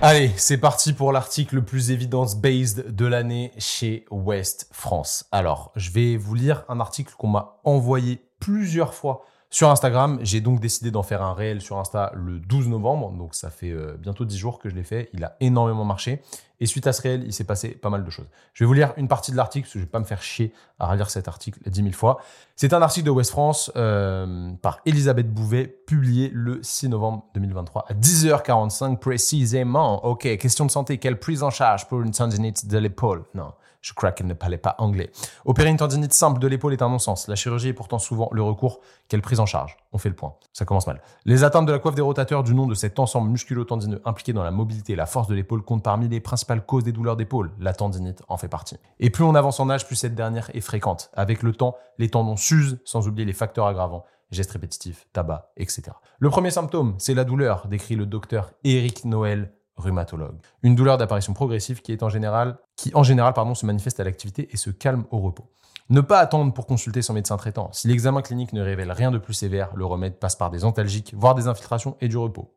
[0.01, 5.25] Allez, c'est parti pour l'article le plus evidence-based de l'année chez West France.
[5.33, 10.17] Alors, je vais vous lire un article qu'on m'a envoyé plusieurs fois sur Instagram.
[10.21, 13.71] J'ai donc décidé d'en faire un réel sur Insta le 12 novembre, donc ça fait
[13.71, 15.09] euh, bientôt 10 jours que je l'ai fait.
[15.11, 16.21] Il a énormément marché.
[16.59, 18.27] Et suite à ce réel, il s'est passé pas mal de choses.
[18.53, 20.21] Je vais vous lire une partie de l'article, parce que je vais pas me faire
[20.21, 22.19] chier à relire cet article 10 000 fois.
[22.55, 27.85] C'est un article de West France euh, par Elisabeth Bouvet, publié le 6 novembre 2023
[27.87, 30.05] à 10h45 précisément.
[30.05, 30.97] Ok, question de santé.
[30.97, 33.23] Quelle prise en charge pour une tendinite de l'épaule?
[33.33, 33.53] Non.
[33.81, 35.09] Je crois qu'elle ne parlait pas anglais.
[35.45, 37.27] Opérer une tendinite simple de l'épaule est un non-sens.
[37.27, 38.81] La chirurgie est pourtant souvent le recours.
[39.07, 40.35] Quelle prise en charge On fait le point.
[40.51, 41.01] Ça commence mal.
[41.25, 44.43] Les atteintes de la coiffe des rotateurs du nom de cet ensemble musculo-tendineux impliqué dans
[44.43, 47.51] la mobilité et la force de l'épaule comptent parmi les principales causes des douleurs d'épaule.
[47.59, 48.77] La tendinite en fait partie.
[48.99, 51.09] Et plus on avance en âge, plus cette dernière est fréquente.
[51.13, 55.83] Avec le temps, les tendons s'usent, sans oublier les facteurs aggravants gestes répétitifs, tabac, etc.
[56.19, 60.37] Le premier symptôme, c'est la douleur, décrit le docteur Eric Noël rhumatologue.
[60.61, 64.03] Une douleur d'apparition progressive qui est en général, qui en général pardon, se manifeste à
[64.03, 65.49] l'activité et se calme au repos.
[65.89, 67.69] Ne pas attendre pour consulter son médecin traitant.
[67.73, 71.15] Si l'examen clinique ne révèle rien de plus sévère, le remède passe par des antalgiques,
[71.17, 72.53] voire des infiltrations et du repos.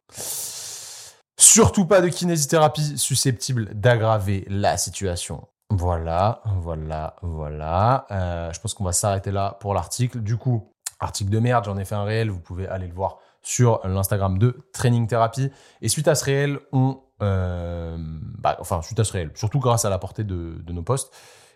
[1.39, 5.49] Surtout pas de kinésithérapie susceptible d'aggraver la situation.
[5.71, 8.07] Voilà, voilà, voilà.
[8.11, 10.21] Euh, je pense qu'on va s'arrêter là pour l'article.
[10.21, 13.17] Du coup, article de merde, j'en ai fait un réel, vous pouvez aller le voir
[13.41, 15.51] sur l'Instagram de Training Therapy.
[15.81, 19.85] Et suite à ce réel, on euh, bah, enfin, suite à ce réel, surtout grâce
[19.85, 21.13] à la portée de, nos posts,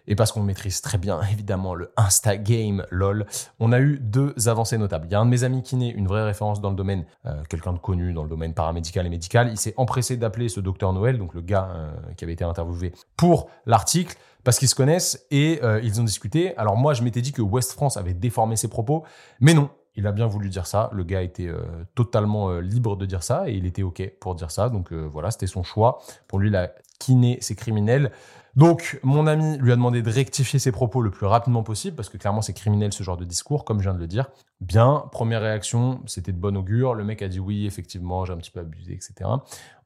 [0.08, 3.26] et parce qu'on maîtrise très bien, évidemment, le Insta Game LOL,
[3.58, 5.06] on a eu deux avancées notables.
[5.08, 7.42] Il y a un de mes amis n'est une vraie référence dans le domaine, euh,
[7.48, 9.48] quelqu'un de connu dans le domaine paramédical et médical.
[9.50, 12.92] Il s'est empressé d'appeler ce docteur Noël, donc le gars euh, qui avait été interviewé
[13.16, 16.56] pour l'article, parce qu'ils se connaissent et ils ont discuté.
[16.56, 19.02] Alors moi, je m'étais dit que West France avait déformé ses propos,
[19.40, 19.70] mais non.
[19.96, 20.90] Il a bien voulu dire ça.
[20.92, 21.62] Le gars était euh,
[21.94, 24.68] totalement euh, libre de dire ça et il était OK pour dire ça.
[24.68, 26.00] Donc euh, voilà, c'était son choix.
[26.28, 28.12] Pour lui, la kiné, c'est criminel.
[28.54, 32.08] Donc, mon ami lui a demandé de rectifier ses propos le plus rapidement possible, parce
[32.08, 34.30] que clairement, c'est criminel ce genre de discours, comme je viens de le dire.
[34.62, 36.94] Bien, première réaction, c'était de bon augure.
[36.94, 39.28] Le mec a dit oui, effectivement, j'ai un petit peu abusé, etc.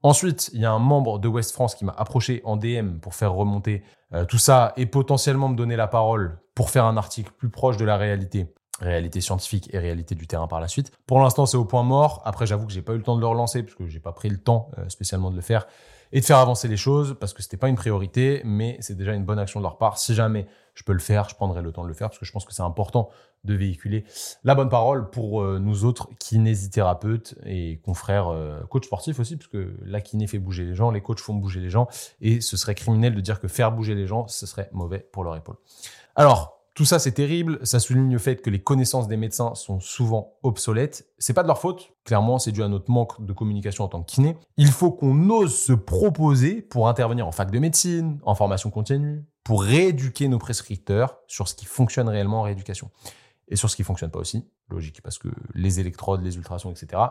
[0.05, 3.16] Ensuite, il y a un membre de West France qui m'a approché en DM pour
[3.16, 3.83] faire remonter
[4.29, 7.85] tout ça et potentiellement me donner la parole pour faire un article plus proche de
[7.85, 10.92] la réalité réalité scientifique et réalité du terrain par la suite.
[11.06, 12.22] Pour l'instant, c'est au point mort.
[12.24, 14.12] Après, j'avoue que j'ai pas eu le temps de le relancer parce que j'ai pas
[14.12, 15.66] pris le temps euh, spécialement de le faire
[16.12, 19.14] et de faire avancer les choses parce que c'était pas une priorité, mais c'est déjà
[19.14, 19.98] une bonne action de leur part.
[19.98, 22.24] Si jamais je peux le faire, je prendrai le temps de le faire parce que
[22.24, 23.10] je pense que c'est important
[23.44, 24.04] de véhiculer
[24.44, 29.48] la bonne parole pour euh, nous autres kinésithérapeutes et confrères euh, coachs sportifs aussi, parce
[29.48, 31.88] que la kiné fait bouger les gens, les coachs font bouger les gens,
[32.20, 35.24] et ce serait criminel de dire que faire bouger les gens, ce serait mauvais pour
[35.24, 35.56] leur épaule.
[36.16, 37.59] Alors, tout ça, c'est terrible.
[37.64, 41.06] Ça souligne le fait que les connaissances des médecins sont souvent obsolètes.
[41.18, 41.92] C'est pas de leur faute.
[42.04, 44.37] Clairement, c'est dû à notre manque de communication en tant que kiné.
[44.56, 49.24] Il faut qu'on ose se proposer pour intervenir en fac de médecine, en formation continue,
[49.42, 52.90] pour rééduquer nos prescripteurs sur ce qui fonctionne réellement en rééducation
[53.50, 54.48] et sur ce qui fonctionne pas aussi.
[54.68, 57.02] Logique, parce que les électrodes, les ultrasons, etc.,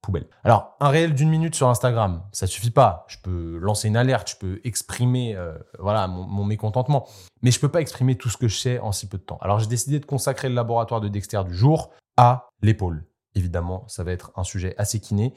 [0.00, 0.26] poubelle.
[0.44, 3.04] Alors, un réel d'une minute sur Instagram, ça suffit pas.
[3.08, 7.08] Je peux lancer une alerte, je peux exprimer euh, voilà mon, mécontentement,
[7.42, 9.38] mais je peux pas exprimer tout ce que je sais en si peu de temps.
[9.42, 13.04] Alors, j'ai décidé de consacrer le laboratoire de Dexter du jour à l'épaule.
[13.34, 15.34] Évidemment, ça va être un sujet assez kiné.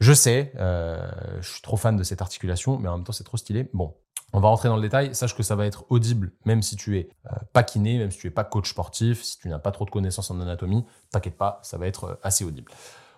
[0.00, 1.10] Je sais, euh,
[1.40, 3.68] je suis trop fan de cette articulation, mais en même temps, c'est trop stylé.
[3.72, 3.96] Bon,
[4.32, 5.14] On va rentrer dans le détail.
[5.14, 8.18] Sache que ça va être audible, même si tu es euh, pas kiné, même si
[8.18, 11.36] tu es pas coach sportif, si tu n'as pas trop de connaissances en anatomie, t'inquiète
[11.36, 12.70] pas, ça va être euh, assez audible.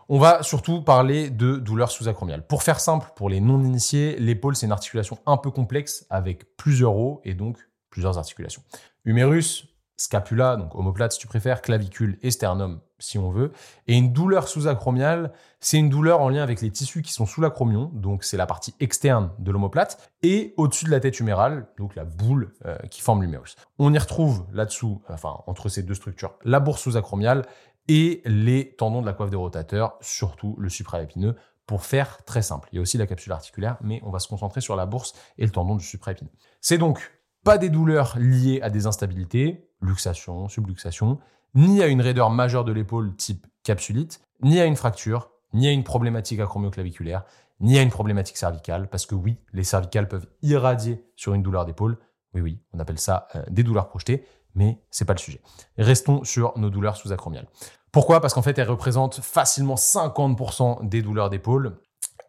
[0.09, 2.45] On va surtout parler de douleurs sous-acromiales.
[2.47, 6.97] Pour faire simple, pour les non-initiés, l'épaule, c'est une articulation un peu complexe avec plusieurs
[6.97, 7.59] os et donc
[7.91, 8.63] plusieurs articulations.
[9.05, 13.53] Humérus, scapula, donc omoplate si tu préfères, clavicule et sternum si on veut.
[13.89, 17.41] Et une douleur sous-acromiale, c'est une douleur en lien avec les tissus qui sont sous
[17.41, 21.95] l'acromion, donc c'est la partie externe de l'omoplate, et au-dessus de la tête humérale, donc
[21.97, 23.57] la boule euh, qui forme l'humérus.
[23.79, 27.47] On y retrouve là-dessous, enfin entre ces deux structures, la bourse sous-acromiale
[27.89, 31.35] et les tendons de la coiffe des rotateurs, surtout le supraépineux,
[31.67, 32.69] pour faire très simple.
[32.73, 35.13] Il y a aussi la capsule articulaire, mais on va se concentrer sur la bourse
[35.39, 36.31] et le tendon du supraépineux.
[36.61, 37.13] C'est donc
[37.45, 41.19] pas des douleurs liées à des instabilités, luxation, subluxation,
[41.55, 45.73] ni à une raideur majeure de l'épaule type capsulite, ni à une fracture, ni à
[45.73, 47.25] une problématique acromioclaviculaire,
[47.61, 51.65] ni à une problématique cervicale, parce que oui, les cervicales peuvent irradier sur une douleur
[51.65, 51.99] d'épaule.
[52.35, 54.25] Oui, oui, on appelle ça euh, des douleurs projetées,
[54.55, 55.41] mais c'est pas le sujet.
[55.77, 57.49] Restons sur nos douleurs sous-acromiales.
[57.93, 58.21] Pourquoi?
[58.21, 61.81] Parce qu'en fait, elles représentent facilement 50% des douleurs d'épaule.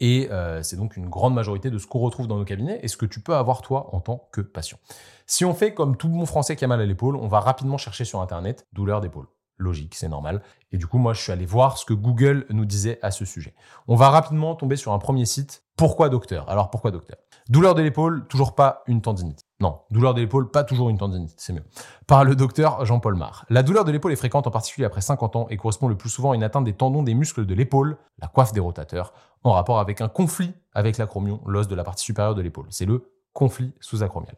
[0.01, 2.87] Et euh, c'est donc une grande majorité de ce qu'on retrouve dans nos cabinets et
[2.87, 4.79] ce que tu peux avoir toi en tant que patient.
[5.27, 7.77] Si on fait comme tout bon français qui a mal à l'épaule, on va rapidement
[7.77, 9.27] chercher sur Internet douleur d'épaule.
[9.61, 10.41] Logique, c'est normal.
[10.71, 13.25] Et du coup, moi, je suis allé voir ce que Google nous disait à ce
[13.25, 13.53] sujet.
[13.87, 15.63] On va rapidement tomber sur un premier site.
[15.77, 16.49] Pourquoi docteur?
[16.49, 17.17] Alors, pourquoi docteur?
[17.47, 19.45] Douleur de l'épaule, toujours pas une tendinite.
[19.59, 21.63] Non, douleur de l'épaule, pas toujours une tendinite, c'est mieux.
[22.07, 23.45] Par le docteur Jean-Paul Mar.
[23.49, 26.09] La douleur de l'épaule est fréquente, en particulier après 50 ans, et correspond le plus
[26.09, 29.51] souvent à une atteinte des tendons des muscles de l'épaule, la coiffe des rotateurs, en
[29.51, 32.67] rapport avec un conflit avec l'acromion, l'os de la partie supérieure de l'épaule.
[32.69, 34.35] C'est le conflit sous-acromial.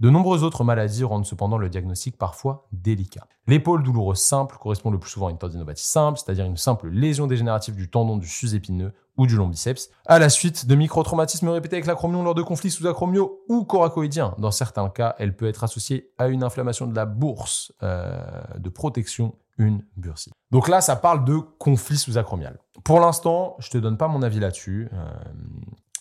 [0.00, 3.26] De nombreuses autres maladies rendent cependant le diagnostic parfois délicat.
[3.46, 7.26] L'épaule douloureuse simple correspond le plus souvent à une tendinopathie simple, c'est-à-dire une simple lésion
[7.26, 11.76] dégénérative du tendon du sus-épineux ou du long biceps, à la suite de micro-traumatismes répétés
[11.76, 14.34] avec l'acromion lors de conflits sous-acromiaux ou coracoïdiens.
[14.38, 18.18] Dans certains cas, elle peut être associée à une inflammation de la bourse euh,
[18.58, 20.32] de protection, une bursie.
[20.50, 22.58] Donc là, ça parle de conflit sous-acromial.
[22.82, 24.88] Pour l'instant, je te donne pas mon avis là-dessus.
[24.92, 25.12] Euh,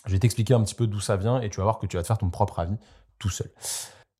[0.05, 1.97] je vais t'expliquer un petit peu d'où ça vient et tu vas voir que tu
[1.97, 2.77] vas te faire ton propre avis
[3.19, 3.49] tout seul.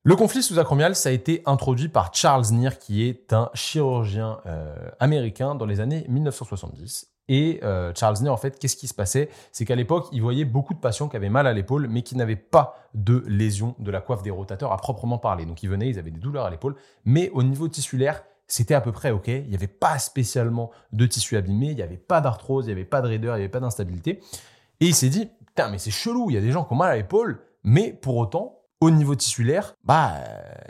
[0.06, 4.74] Le conflit sous-acromial, ça a été introduit par Charles Neer, qui est un chirurgien euh,
[5.00, 7.10] américain dans les années 1970.
[7.28, 9.30] Et euh, Charles Neer, en fait, qu'est-ce qui se passait?
[9.50, 12.16] C'est qu'à l'époque, il voyait beaucoup de patients qui avaient mal à l'épaule, mais qui
[12.16, 15.46] n'avaient pas de lésion de la coiffe des rotateurs à proprement parler.
[15.46, 16.76] Donc, ils venaient, ils avaient des douleurs à l'épaule,
[17.06, 19.28] mais au niveau tissulaire, c'était à peu près OK.
[19.28, 22.72] Il n'y avait pas spécialement de tissu abîmé, il n'y avait pas d'arthrose, il n'y
[22.72, 24.20] avait pas de raideur, il n'y avait pas d'instabilité.
[24.80, 26.76] Et il s'est dit, putain, mais c'est chelou, il y a des gens qui ont
[26.76, 30.14] mal à l'épaule, mais pour autant, au niveau tissulaire, bah,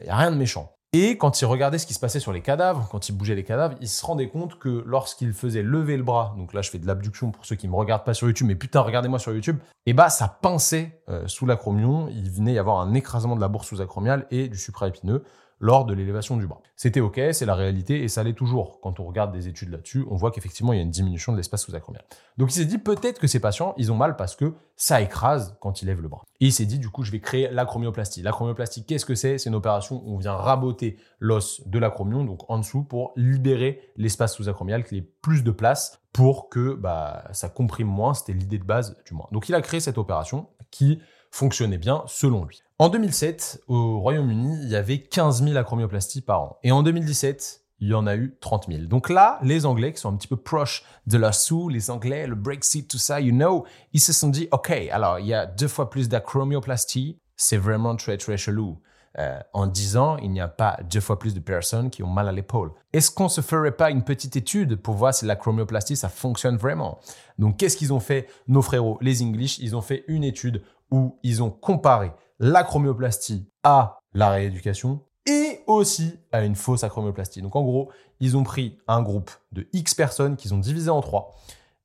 [0.00, 0.70] il n'y a rien de méchant.
[0.92, 3.42] Et quand il regardait ce qui se passait sur les cadavres, quand il bougeait les
[3.42, 6.78] cadavres, il se rendait compte que lorsqu'il faisait lever le bras, donc là je fais
[6.78, 9.58] de l'abduction pour ceux qui me regardent pas sur YouTube, mais putain regardez-moi sur YouTube,
[9.86, 13.48] et bah ça pinçait euh, sous l'acromion, il venait y avoir un écrasement de la
[13.48, 15.24] bourse sous-acromiale et du supraépineux
[15.64, 16.60] lors de l'élévation du bras.
[16.76, 18.80] C'était OK, c'est la réalité et ça l'est toujours.
[18.82, 21.38] Quand on regarde des études là-dessus, on voit qu'effectivement, il y a une diminution de
[21.38, 22.04] l'espace sous-acromial.
[22.36, 25.56] Donc il s'est dit peut-être que ces patients, ils ont mal parce que ça écrase
[25.60, 26.22] quand ils lèvent le bras.
[26.40, 28.20] Et il s'est dit du coup, je vais créer l'acromioplastie.
[28.20, 29.38] L'acromioplastie, qu'est-ce que c'est?
[29.38, 33.80] C'est une opération où on vient raboter l'os de l'acromion, donc en dessous, pour libérer
[33.96, 38.12] l'espace sous-acromial, qu'il ait plus de place pour que bah, ça comprime moins.
[38.12, 39.28] C'était l'idée de base du moins.
[39.32, 41.00] Donc il a créé cette opération qui
[41.34, 42.62] fonctionnait bien selon lui.
[42.78, 46.58] En 2007, au Royaume-Uni, il y avait 15 000 acromioplasties par an.
[46.62, 48.84] Et en 2017, il y en a eu 30 000.
[48.84, 52.28] Donc là, les Anglais qui sont un petit peu proches de la sous, les Anglais,
[52.28, 55.44] le Brexit, tout ça, you know, ils se sont dit, OK, alors il y a
[55.44, 58.78] deux fois plus d'acromioplasties, c'est vraiment très très chelou.
[59.18, 62.08] Euh, en 10 ans, il n'y a pas deux fois plus de personnes qui ont
[62.08, 62.72] mal à l'épaule.
[62.92, 66.98] Est-ce qu'on se ferait pas une petite étude pour voir si l'acromioplastie, ça fonctionne vraiment?
[67.38, 69.58] Donc, qu'est-ce qu'ils ont fait, nos frérots, les English?
[69.58, 70.62] Ils ont fait une étude
[70.94, 77.42] où ils ont comparé l'acromioplastie à la rééducation et aussi à une fausse acromioplastie.
[77.42, 77.90] Donc en gros,
[78.20, 81.34] ils ont pris un groupe de X personnes qu'ils ont divisé en trois.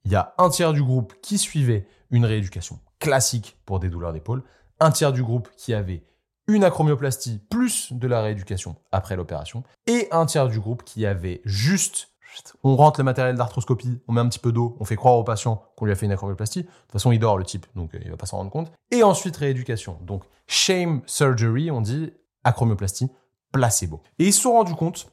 [0.06, 4.14] Il y a un tiers du groupe qui suivait une rééducation classique pour des douleurs
[4.14, 4.44] d'épaule,
[4.80, 6.04] un tiers du groupe qui avait
[6.48, 11.42] une acromioplastie plus de la rééducation après l'opération, et un tiers du groupe qui avait
[11.46, 12.10] juste
[12.64, 15.24] on rentre le matériel d'arthroscopie, on met un petit peu d'eau, on fait croire au
[15.24, 16.64] patient qu'on lui a fait une acromioplastie.
[16.64, 18.72] De toute façon, il dort le type, donc euh, il va pas s'en rendre compte.
[18.92, 19.98] Et ensuite, rééducation.
[20.02, 22.12] Donc, shame surgery, on dit
[22.44, 23.10] acromioplastie,
[23.52, 24.02] placebo.
[24.18, 25.12] Et ils se sont rendus compte,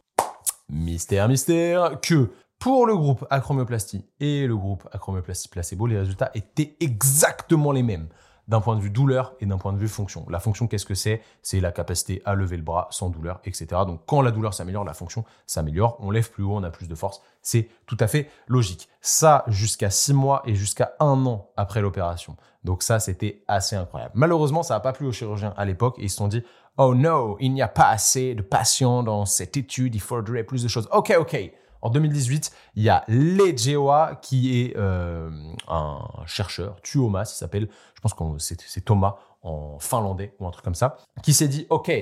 [0.68, 6.76] mystère, mystère, que pour le groupe acromioplastie et le groupe acromioplastie placebo, les résultats étaient
[6.80, 8.08] exactement les mêmes.
[8.48, 10.24] D'un point de vue douleur et d'un point de vue fonction.
[10.28, 11.20] La fonction, qu'est-ce que c'est?
[11.42, 13.66] C'est la capacité à lever le bras sans douleur, etc.
[13.86, 16.88] Donc quand la douleur s'améliore, la fonction s'améliore, on lève plus haut, on a plus
[16.88, 18.88] de force, c'est tout à fait logique.
[19.00, 22.36] Ça jusqu'à six mois et jusqu'à un an après l'opération.
[22.64, 24.12] Donc ça, c'était assez incroyable.
[24.14, 26.42] Malheureusement, ça n'a pas plu aux chirurgiens à l'époque et ils se sont dit,
[26.78, 30.62] oh no, il n'y a pas assez de patients dans cette étude, il faudrait plus
[30.62, 30.88] de choses.
[30.92, 31.52] Ok, ok.
[31.86, 35.30] En 2018, il y a Lejewa qui est euh,
[35.68, 39.14] un chercheur, Tuomas, il s'appelle, je pense que c'est Thomas
[39.44, 41.92] en finlandais ou un truc comme ça, qui s'est dit, OK,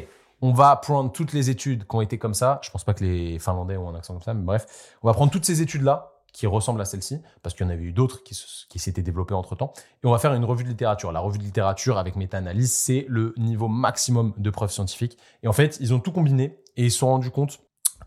[0.41, 2.61] on va prendre toutes les études qui ont été comme ça.
[2.63, 5.13] Je pense pas que les Finlandais ont un accent comme ça, mais bref, on va
[5.13, 8.23] prendre toutes ces études-là qui ressemblent à celle-ci, parce qu'il y en avait eu d'autres
[8.25, 11.13] qui s'étaient développées entre-temps, et on va faire une revue de littérature.
[11.13, 15.19] La revue de littérature avec méta-analyse, c'est le niveau maximum de preuves scientifiques.
[15.43, 17.61] Et en fait, ils ont tout combiné et ils se sont rendus compte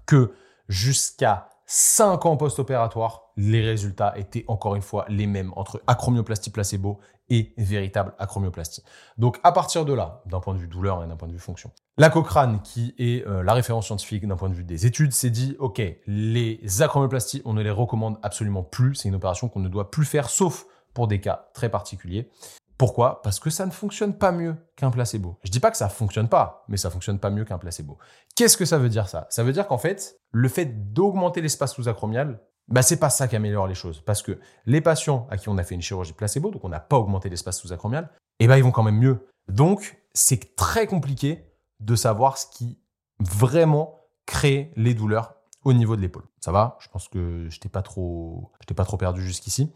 [0.08, 0.34] que
[0.70, 7.00] jusqu'à 5 ans post-opératoire, les résultats étaient encore une fois les mêmes entre acromioplastie placebo
[7.30, 8.84] et véritable acromioplastie.
[9.18, 11.40] Donc à partir de là, d'un point de vue douleur et d'un point de vue
[11.40, 15.12] fonction, la Cochrane, qui est euh, la référence scientifique d'un point de vue des études,
[15.12, 19.60] s'est dit, OK, les acromioplasties, on ne les recommande absolument plus, c'est une opération qu'on
[19.60, 22.32] ne doit plus faire, sauf pour des cas très particuliers.
[22.78, 23.22] Pourquoi?
[23.24, 25.40] Parce que ça ne fonctionne pas mieux qu'un placebo.
[25.44, 27.98] Je dis pas que ça fonctionne pas, mais ça fonctionne pas mieux qu'un placebo.
[28.36, 29.26] Qu'est-ce que ça veut dire ça?
[29.32, 33.36] Ça veut dire qu'en fait, le fait d'augmenter l'espace sous-acromial, bah c'est pas ça qui
[33.36, 36.52] améliore les choses parce que les patients à qui on a fait une chirurgie placebo,
[36.52, 38.10] donc on n'a pas augmenté l'espace sous-acromial,
[38.40, 39.28] eh ben ils vont quand même mieux.
[39.48, 41.46] Donc c'est très compliqué
[41.80, 42.78] de savoir ce qui
[43.20, 46.28] vraiment crée les douleurs au niveau de l'épaule.
[46.42, 46.78] Ça va?
[46.80, 48.52] Je pense que je t'ai pas trop
[49.00, 49.74] perdu jusqu'ici.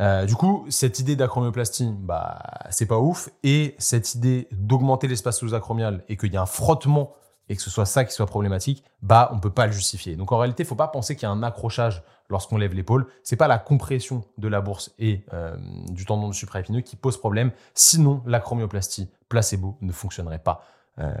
[0.00, 2.38] Euh, du coup, cette idée d'acromioplastie, bah,
[2.70, 3.28] c'est pas ouf.
[3.42, 7.12] Et cette idée d'augmenter l'espace sous-acromial et qu'il y a un frottement
[7.48, 10.16] et que ce soit ça qui soit problématique, bah, on peut pas le justifier.
[10.16, 13.08] Donc en réalité, il faut pas penser qu'il y a un accrochage lorsqu'on lève l'épaule.
[13.24, 15.56] C'est pas la compression de la bourse et euh,
[15.88, 17.50] du tendon de supraépineux qui pose problème.
[17.74, 20.62] Sinon, l'acromioplastie placebo ne fonctionnerait pas
[21.00, 21.12] euh,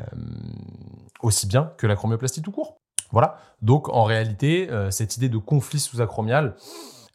[1.20, 2.76] aussi bien que l'acromioplastie tout court.
[3.10, 3.38] Voilà.
[3.60, 6.54] Donc en réalité, cette idée de conflit sous-acromial,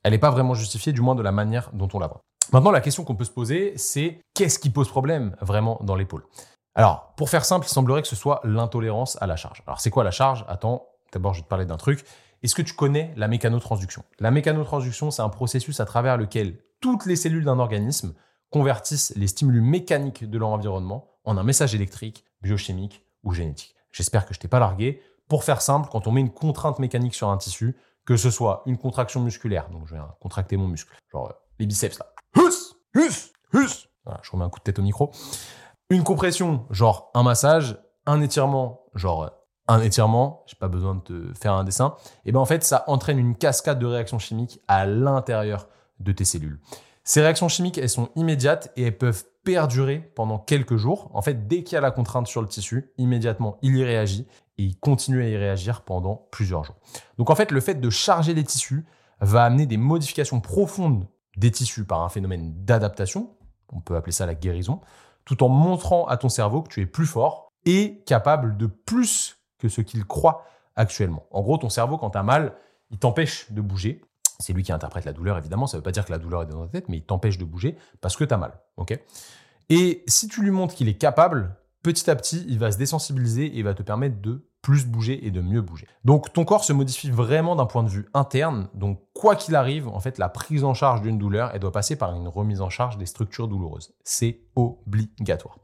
[0.06, 2.22] elle n'est pas vraiment justifiée, du moins de la manière dont on la voit.
[2.54, 6.28] Maintenant, la question qu'on peut se poser, c'est qu'est-ce qui pose problème vraiment dans l'épaule?
[6.76, 9.64] Alors, pour faire simple, il semblerait que ce soit l'intolérance à la charge.
[9.66, 10.46] Alors, c'est quoi la charge?
[10.48, 12.06] Attends, d'abord, je vais te parler d'un truc.
[12.44, 14.04] Est-ce que tu connais la mécanotransduction?
[14.20, 18.14] La mécanotransduction, c'est un processus à travers lequel toutes les cellules d'un organisme
[18.52, 23.76] convertissent les stimulus mécaniques de leur environnement en un message électrique, biochimique ou génétique.
[23.92, 25.02] J'espère que je t'ai pas largué.
[25.28, 27.76] Pour faire simple, quand on met une contrainte mécanique sur un tissu,
[28.06, 31.66] que ce soit une contraction musculaire, donc je vais contracter mon muscle, genre euh, les
[31.66, 35.12] biceps là, hus, hus, hus, voilà, je remets un coup de tête au micro,
[35.90, 39.30] une compression, genre un massage, un étirement, genre euh,
[39.68, 41.96] un étirement, j'ai pas besoin de te faire un dessin,
[42.26, 45.68] et ben en fait ça entraîne une cascade de réactions chimiques à l'intérieur
[46.00, 46.60] de tes cellules.
[47.04, 51.10] Ces réactions chimiques, elles sont immédiates et elles peuvent perdurer pendant quelques jours.
[51.14, 54.28] En fait, dès qu'il y a la contrainte sur le tissu, immédiatement, il y réagit
[54.58, 56.76] et il continue à y réagir pendant plusieurs jours.
[57.18, 58.86] Donc en fait, le fait de charger les tissus
[59.22, 63.30] va amener des modifications profondes des tissus par un phénomène d'adaptation,
[63.72, 64.82] on peut appeler ça la guérison,
[65.26, 69.38] tout en montrant à ton cerveau que tu es plus fort et capable de plus
[69.58, 71.26] que ce qu'il croit actuellement.
[71.32, 72.56] En gros, ton cerveau, quand tu as mal,
[72.92, 74.02] il t'empêche de bouger.
[74.40, 75.68] C'est lui qui interprète la douleur, évidemment.
[75.68, 77.38] Ça ne veut pas dire que la douleur est dans ta tête, mais il t'empêche
[77.38, 78.60] de bouger parce que tu as mal.
[79.70, 83.58] et si tu lui montres qu'il est capable, petit à petit, il va se désensibiliser
[83.58, 85.88] et va te permettre de plus bouger et de mieux bouger.
[86.06, 88.68] Donc ton corps se modifie vraiment d'un point de vue interne.
[88.74, 91.96] Donc quoi qu'il arrive, en fait, la prise en charge d'une douleur, elle doit passer
[91.96, 93.94] par une remise en charge des structures douloureuses.
[94.04, 95.60] C'est obligatoire.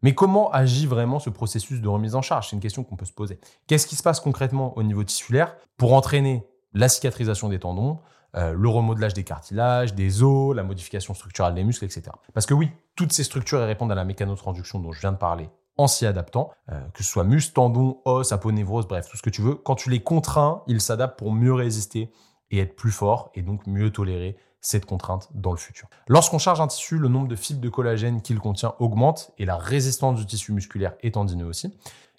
[0.00, 2.48] Mais comment agit vraiment ce processus de remise en charge?
[2.48, 3.38] C'est une question qu'on peut se poser.
[3.66, 5.54] Qu'est-ce qui se passe concrètement au niveau tissulaire?
[5.76, 7.98] Pour entraîner la cicatrisation des tendons,
[8.36, 12.04] euh, le remodelage des cartilages, des os, la modification structurelle des muscles, etc.
[12.32, 15.50] Parce que oui, toutes ces structures répondent à la mécanotransduction dont je viens de parler
[15.78, 19.30] en s'y adaptant, euh, que ce soit muscles, tendons, os, aponevrose, bref, tout ce que
[19.30, 19.54] tu veux.
[19.54, 22.10] Quand tu les contrains, ils s'adaptent pour mieux résister
[22.50, 25.88] et être plus forts et donc mieux tolérer cette contrainte dans le futur.
[26.08, 29.56] Lorsqu'on charge un tissu, le nombre de fibres de collagène qu'il contient augmente et la
[29.56, 31.76] résistance du tissu musculaire est tendineux aussi.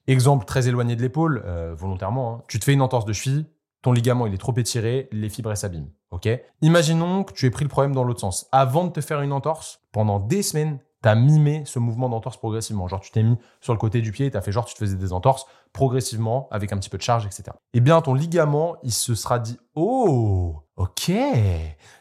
[0.08, 2.44] Exemple très éloigné de l'épaule, euh, volontairement, hein.
[2.50, 3.46] tu te fais une entorse de cheville,
[3.84, 5.92] ton ligament il est trop étiré, les fibres s'abîment.
[6.10, 6.28] Ok?
[6.62, 8.48] Imaginons que tu aies pris le problème dans l'autre sens.
[8.52, 12.38] Avant de te faire une entorse, pendant des semaines, tu as mimé ce mouvement d'entorse
[12.38, 12.88] progressivement.
[12.88, 14.80] Genre, tu t'es mis sur le côté du pied, tu as fait genre, tu te
[14.80, 17.44] faisais des entorses progressivement avec un petit peu de charge, etc.
[17.74, 21.12] Eh bien, ton ligament, il se sera dit Oh, ok,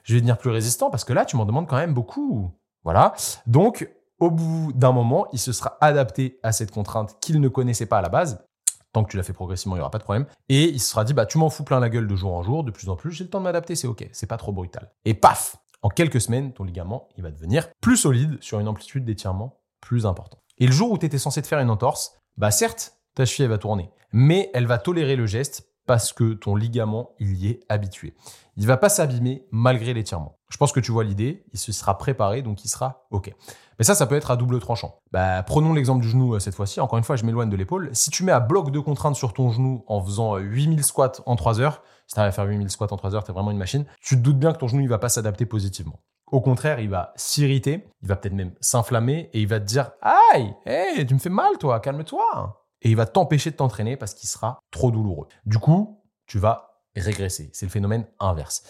[0.05, 2.53] je vais devenir plus résistant parce que là, tu m'en demandes quand même beaucoup.
[2.85, 3.13] Voilà.
[3.47, 7.87] Donc, au bout d'un moment, il se sera adapté à cette contrainte qu'il ne connaissait
[7.87, 8.47] pas à la base
[8.93, 10.27] Tant que tu l'as fait progressivement, il n'y aura pas de problème.
[10.49, 12.43] Et il se sera dit, bah, tu m'en fous plein la gueule de jour en
[12.43, 14.53] jour, de plus en plus, j'ai le temps de m'adapter, c'est ok, c'est pas trop
[14.53, 14.93] brutal.
[15.05, 19.05] Et paf, En quelques semaines, ton ligament, il va devenir plus solide sur une amplitude
[19.05, 20.41] d'étirement plus importante.
[20.59, 23.49] Et le jour où tu étais censé te faire une entorse, bah certes, ta cheville
[23.49, 27.61] va tourner, mais elle va tolérer le geste parce que ton ligament, il y est
[27.69, 28.15] habitué.
[28.57, 30.39] Il va pas s'abîmer malgré l'étirement.
[30.49, 33.33] Je pense que tu vois l'idée, il se sera préparé, donc il sera OK.
[33.79, 35.01] Mais ça, ça peut être à double tranchant.
[35.11, 36.81] Bah, prenons l'exemple du genou euh, cette fois-ci.
[36.81, 37.91] Encore une fois, je m'éloigne de l'épaule.
[37.93, 41.13] Si tu mets à bloc de contrainte sur ton genou en faisant 8000 euh, squats
[41.27, 43.51] en 3 heures, si tu à faire 8000 squats en 3 heures, tu es vraiment
[43.51, 46.01] une machine, tu te doutes bien que ton genou, il va pas s'adapter positivement.
[46.31, 49.91] Au contraire, il va s'irriter, il va peut-être même s'inflammer et il va te dire
[50.01, 54.15] Aïe, hey, tu me fais mal, toi, calme-toi et il va t'empêcher de t'entraîner parce
[54.15, 55.29] qu'il sera trop douloureux.
[55.47, 57.51] Du coup, tu vas régresser.
[57.53, 58.63] C'est le phénomène inverse.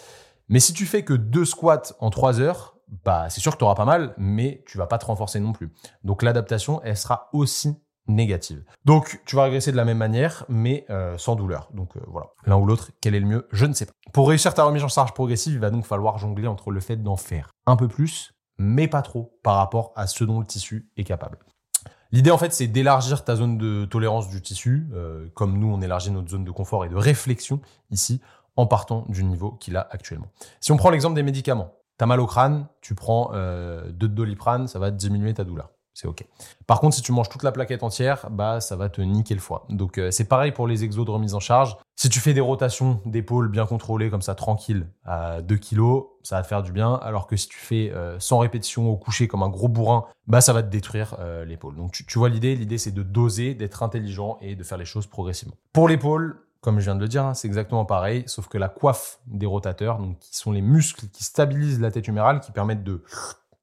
[0.49, 3.63] Mais si tu fais que deux squats en trois heures, bah c'est sûr que tu
[3.63, 5.73] auras pas mal, mais tu vas pas te renforcer non plus.
[6.03, 7.75] Donc l'adaptation, elle sera aussi
[8.07, 8.63] négative.
[8.85, 11.69] Donc tu vas régresser de la même manière, mais euh, sans douleur.
[11.73, 13.93] Donc euh, voilà, l'un ou l'autre, quel est le mieux Je ne sais pas.
[14.11, 16.97] Pour réussir ta remise en charge progressive, il va donc falloir jongler entre le fait
[16.97, 20.91] d'en faire un peu plus, mais pas trop, par rapport à ce dont le tissu
[20.97, 21.39] est capable.
[22.13, 25.81] L'idée, en fait, c'est d'élargir ta zone de tolérance du tissu, euh, comme nous, on
[25.81, 27.59] élargit notre zone de confort et de réflexion
[27.89, 28.21] ici,
[28.55, 30.27] en partant du niveau qu'il a actuellement.
[30.59, 34.07] Si on prend l'exemple des médicaments, tu as mal au crâne, tu prends euh, deux
[34.07, 36.25] de doliprane, ça va diminuer ta douleur c'est ok.
[36.65, 39.39] Par contre, si tu manges toute la plaquette entière, bah ça va te niquer le
[39.39, 39.65] foie.
[39.69, 41.77] Donc euh, c'est pareil pour les exos de remise en charge.
[41.95, 46.37] Si tu fais des rotations d'épaule bien contrôlées comme ça tranquille à 2 kg, ça
[46.37, 46.95] va te faire du bien.
[46.95, 50.41] Alors que si tu fais euh, 100 répétitions au coucher comme un gros bourrin, bah
[50.41, 51.75] ça va te détruire euh, l'épaule.
[51.75, 55.05] Donc tu, vois l'idée, l'idée c'est de doser, d'être intelligent et de faire les choses
[55.05, 55.55] progressivement.
[55.73, 58.69] Pour l'épaule, comme je viens de le dire, hein, c'est exactement pareil, sauf que la
[58.69, 62.83] coiffe des rotateurs, donc qui sont les muscles qui stabilisent la tête humérale, qui permettent
[62.83, 63.03] de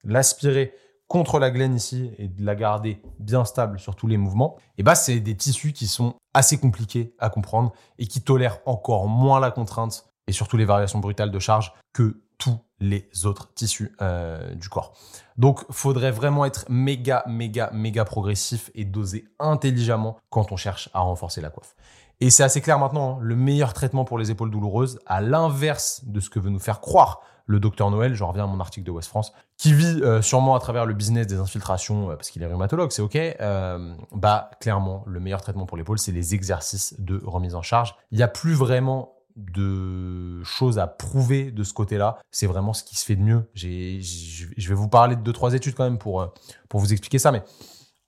[0.04, 0.74] l'aspirer
[1.10, 4.62] contre la glaine ici et de la garder bien stable sur tous les mouvements, et
[4.78, 9.08] eh bah c'est des tissus qui sont assez compliqués à comprendre et qui tolèrent encore
[9.08, 13.92] moins la contrainte et surtout les variations brutales de charge que tous les autres tissus
[14.00, 14.94] euh, du corps.
[15.36, 21.00] Donc, faudrait vraiment être méga, méga, méga progressif et doser intelligemment quand on cherche à
[21.00, 21.74] renforcer la coiffe.
[22.20, 26.02] Et c'est assez clair maintenant, hein, le meilleur traitement pour les épaules douloureuses, à l'inverse
[26.04, 28.86] de ce que veut nous faire croire le docteur Noël, je reviens à mon article
[28.86, 32.30] de West France, qui vit euh, sûrement à travers le business des infiltrations, euh, parce
[32.30, 36.36] qu'il est rhumatologue, c'est ok, euh, bah clairement, le meilleur traitement pour l'épaule, c'est les
[36.36, 37.96] exercices de remise en charge.
[38.12, 42.18] Il n'y a plus vraiment de choses à prouver de ce côté-là.
[42.30, 43.50] C'est vraiment ce qui se fait de mieux.
[43.54, 46.32] je vais vous parler de deux, trois études quand même pour,
[46.68, 47.42] pour vous expliquer ça, mais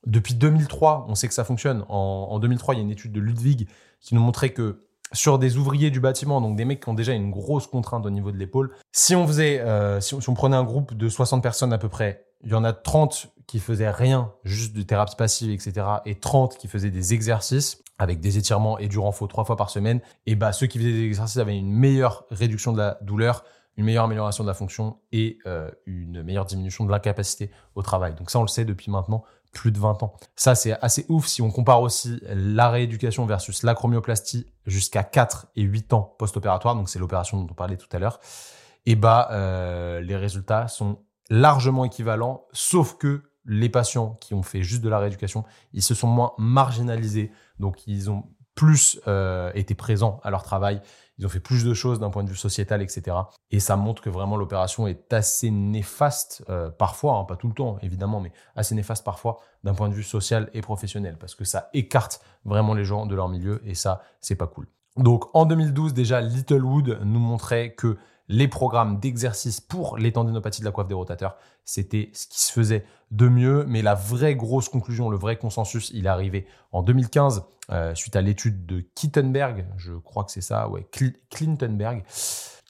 [0.06, 1.84] depuis 2003, on sait que ça fonctionne.
[1.88, 3.68] En, en 2003, il y a une étude de Ludwig
[4.00, 7.12] qui nous montrait que sur des ouvriers du bâtiment, donc des mecs qui ont déjà
[7.12, 8.70] une grosse contrainte au niveau de l'épaule.
[8.92, 12.26] Si on faisait, euh, si, on, prenait un groupe de 60 personnes à peu près,
[12.44, 16.56] il y en a 30 qui faisaient rien, juste de thérapie passive, etc., et 30
[16.56, 20.00] qui faisaient des exercices avec des étirements et du renfort trois fois par semaine.
[20.26, 23.44] Et bah ceux qui faisaient des exercices avaient une meilleure réduction de la douleur,
[23.76, 28.14] une meilleure amélioration de la fonction et euh, une meilleure diminution de l'incapacité au travail.
[28.14, 29.22] Donc ça, on le sait depuis maintenant
[29.52, 30.14] plus de 20 ans.
[30.34, 35.62] Ça, c'est assez ouf si on compare aussi la rééducation versus l'acromioplastie jusqu'à 4 et
[35.62, 38.18] 8 ans post-opératoire, donc c'est l'opération dont on parlait tout à l'heure,
[38.86, 40.98] et bah euh, les résultats sont
[41.30, 45.94] largement équivalents, sauf que les patients qui ont fait juste de la rééducation, ils se
[45.94, 48.24] sont moins marginalisés, donc ils ont
[48.54, 50.80] plus euh, été présents à leur travail,
[51.18, 53.16] ils ont fait plus de choses d'un point de vue sociétal, etc.
[53.50, 57.54] Et ça montre que vraiment l'opération est assez néfaste, euh, parfois, hein, pas tout le
[57.54, 61.44] temps évidemment, mais assez néfaste parfois d'un point de vue social et professionnel, parce que
[61.44, 64.66] ça écarte vraiment les gens de leur milieu, et ça, c'est pas cool.
[64.96, 67.96] Donc en 2012, déjà, Littlewood nous montrait que
[68.32, 72.50] les programmes d'exercice pour les tendinopathies de la coiffe des rotateurs, c'était ce qui se
[72.50, 73.64] faisait de mieux.
[73.68, 78.16] Mais la vraie grosse conclusion, le vrai consensus, il est arrivé en 2015 euh, suite
[78.16, 80.88] à l'étude de Kittenberg, je crois que c'est ça, ouais,
[81.30, 82.04] Clintonberg,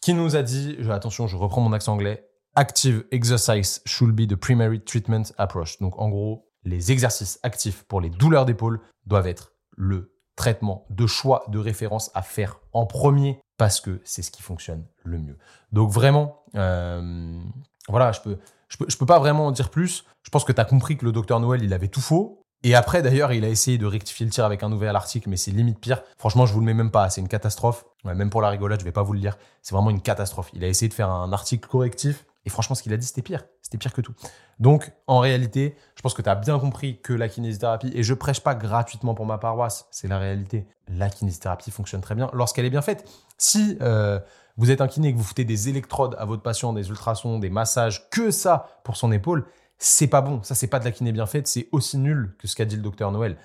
[0.03, 4.37] qui nous a dit, attention, je reprends mon accent anglais, Active exercise should be the
[4.37, 5.79] primary treatment approach.
[5.79, 11.07] Donc en gros, les exercices actifs pour les douleurs d'épaule doivent être le traitement de
[11.07, 15.39] choix de référence à faire en premier parce que c'est ce qui fonctionne le mieux.
[15.71, 17.41] Donc vraiment, euh,
[17.89, 18.37] voilà, je peux,
[18.67, 20.05] je peux, je peux pas vraiment en dire plus.
[20.25, 22.43] Je pense que tu as compris que le docteur Noël, il avait tout faux.
[22.65, 25.37] Et après, d'ailleurs, il a essayé de rectifier le tir avec un nouvel article, mais
[25.37, 26.03] c'est limite pire.
[26.19, 27.09] Franchement, je vous le mets même pas.
[27.09, 27.85] C'est une catastrophe.
[28.05, 29.39] même pour la rigolade, je vais pas vous le lire.
[29.63, 30.51] C'est vraiment une catastrophe.
[30.55, 32.25] Il a essayé de faire un article correctif.
[32.45, 33.45] Et franchement, ce qu'il a dit, c'était pire.
[33.63, 34.15] C'était pire que tout.
[34.59, 38.13] Donc, en réalité, je pense que tu as bien compris que la kinésithérapie, et je
[38.13, 40.67] prêche pas gratuitement pour ma paroisse, c'est la réalité.
[40.97, 43.09] La kinésithérapie fonctionne très bien lorsqu'elle est bien faite.
[43.39, 44.19] Si euh,
[44.57, 47.39] vous êtes un kiné et que vous foutez des électrodes à votre patient, des ultrasons,
[47.39, 49.47] des massages, que ça pour son épaule,
[49.79, 50.43] c'est pas bon.
[50.43, 51.49] Ça, c'est pas de la kiné bien faite.
[51.49, 53.37] C'est aussi nul que ce qu'a dit le docteur Noël.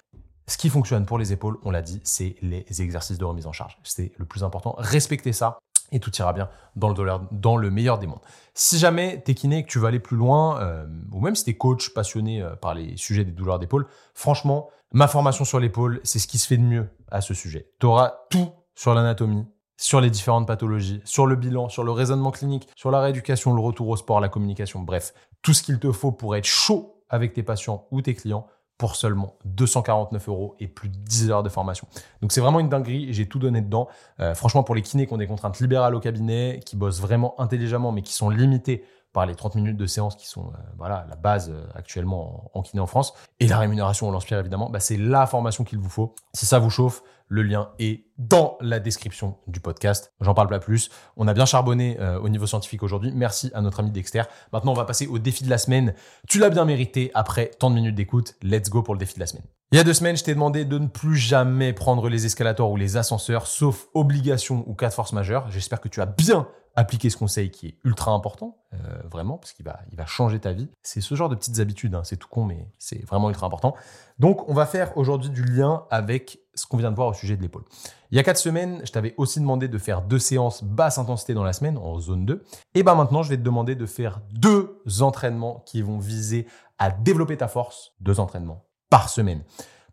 [0.48, 3.52] Ce qui fonctionne pour les épaules, on l'a dit, c'est les exercices de remise en
[3.52, 3.78] charge.
[3.84, 4.76] C'est le plus important.
[4.78, 5.60] Respectez ça.
[5.91, 8.22] et tout ira bien dans le, meilleur des mondes.
[8.54, 11.43] Si jamais t'es kiné et que tu vas aller plus loin, euh, ou même si
[11.43, 16.00] t'es coach passionné euh, par les sujets des douleurs d'épaule, franchement, ma formation sur l'épaule,
[16.04, 17.72] c'est ce qui se fait de mieux à ce sujet.
[17.80, 19.46] Tu auras tout sur l'anatomie,
[19.78, 23.62] sur les différentes pathologies, sur le bilan, sur le raisonnement clinique, sur la rééducation, le
[23.62, 27.34] retour au sport, la communication, bref, tout ce qu'il te faut pour être chaud avec
[27.34, 31.50] tes patients ou tes clients pour seulement 249 euros et plus de 10 heures de
[31.50, 31.88] formation.
[32.22, 33.88] Donc c'est vraiment une dinguerie, j'ai tout donné dedans.
[34.20, 37.40] Euh, franchement, pour les kinés qui ont des contraintes libérales au cabinet, qui bossent vraiment
[37.42, 38.84] intelligemment, mais qui sont limités
[39.18, 42.61] par les 30 minutes de séance qui sont euh, voilà la base euh, actuellement en,
[42.61, 45.89] kiné en France, et la rémunération, on l'inspire évidemment, bah, c'est la formation qu'il vous
[45.89, 46.13] faut.
[46.36, 50.13] Si ça vous chauffe, le lien est dans la description du podcast.
[50.21, 50.89] J'en parle pas plus.
[51.15, 53.11] On a bien charbonné euh, au niveau scientifique aujourd'hui.
[53.13, 54.23] Merci à notre ami Dexter.
[54.53, 55.93] Maintenant, on va passer au défi de la semaine.
[56.28, 58.36] Tu l'as bien mérité après tant de minutes d'écoute.
[58.41, 59.45] Let's go pour le défi de la semaine.
[59.71, 62.71] Il y a deux semaines, je t'ai demandé de ne plus jamais prendre les escalators
[62.71, 65.51] ou les ascenseurs, sauf obligation ou cas de force majeure.
[65.51, 66.47] J'espère que tu as bien
[66.78, 68.78] appliquer ce conseil qui est ultra important, euh,
[69.11, 70.69] vraiment, parce qu'il va, il va changer ta vie.
[70.84, 73.75] C'est ce genre de petites habitudes, hein, c'est tout con, mais c'est vraiment ultra important.
[74.19, 77.38] Donc, on va faire aujourd'hui du lien avec ce qu'on vient de voir au sujet
[77.38, 77.64] de l'épaule.
[78.12, 81.34] Il y a quatre semaines, je t'avais aussi demandé de faire deux séances basse intensité
[81.34, 82.43] dans la semaine, en zone 2.
[82.74, 86.47] Et ben maintenant, je vais te demander de faire deux entraînements qui vont viser
[86.80, 89.43] à développer ta force, deux entraînements par semaine.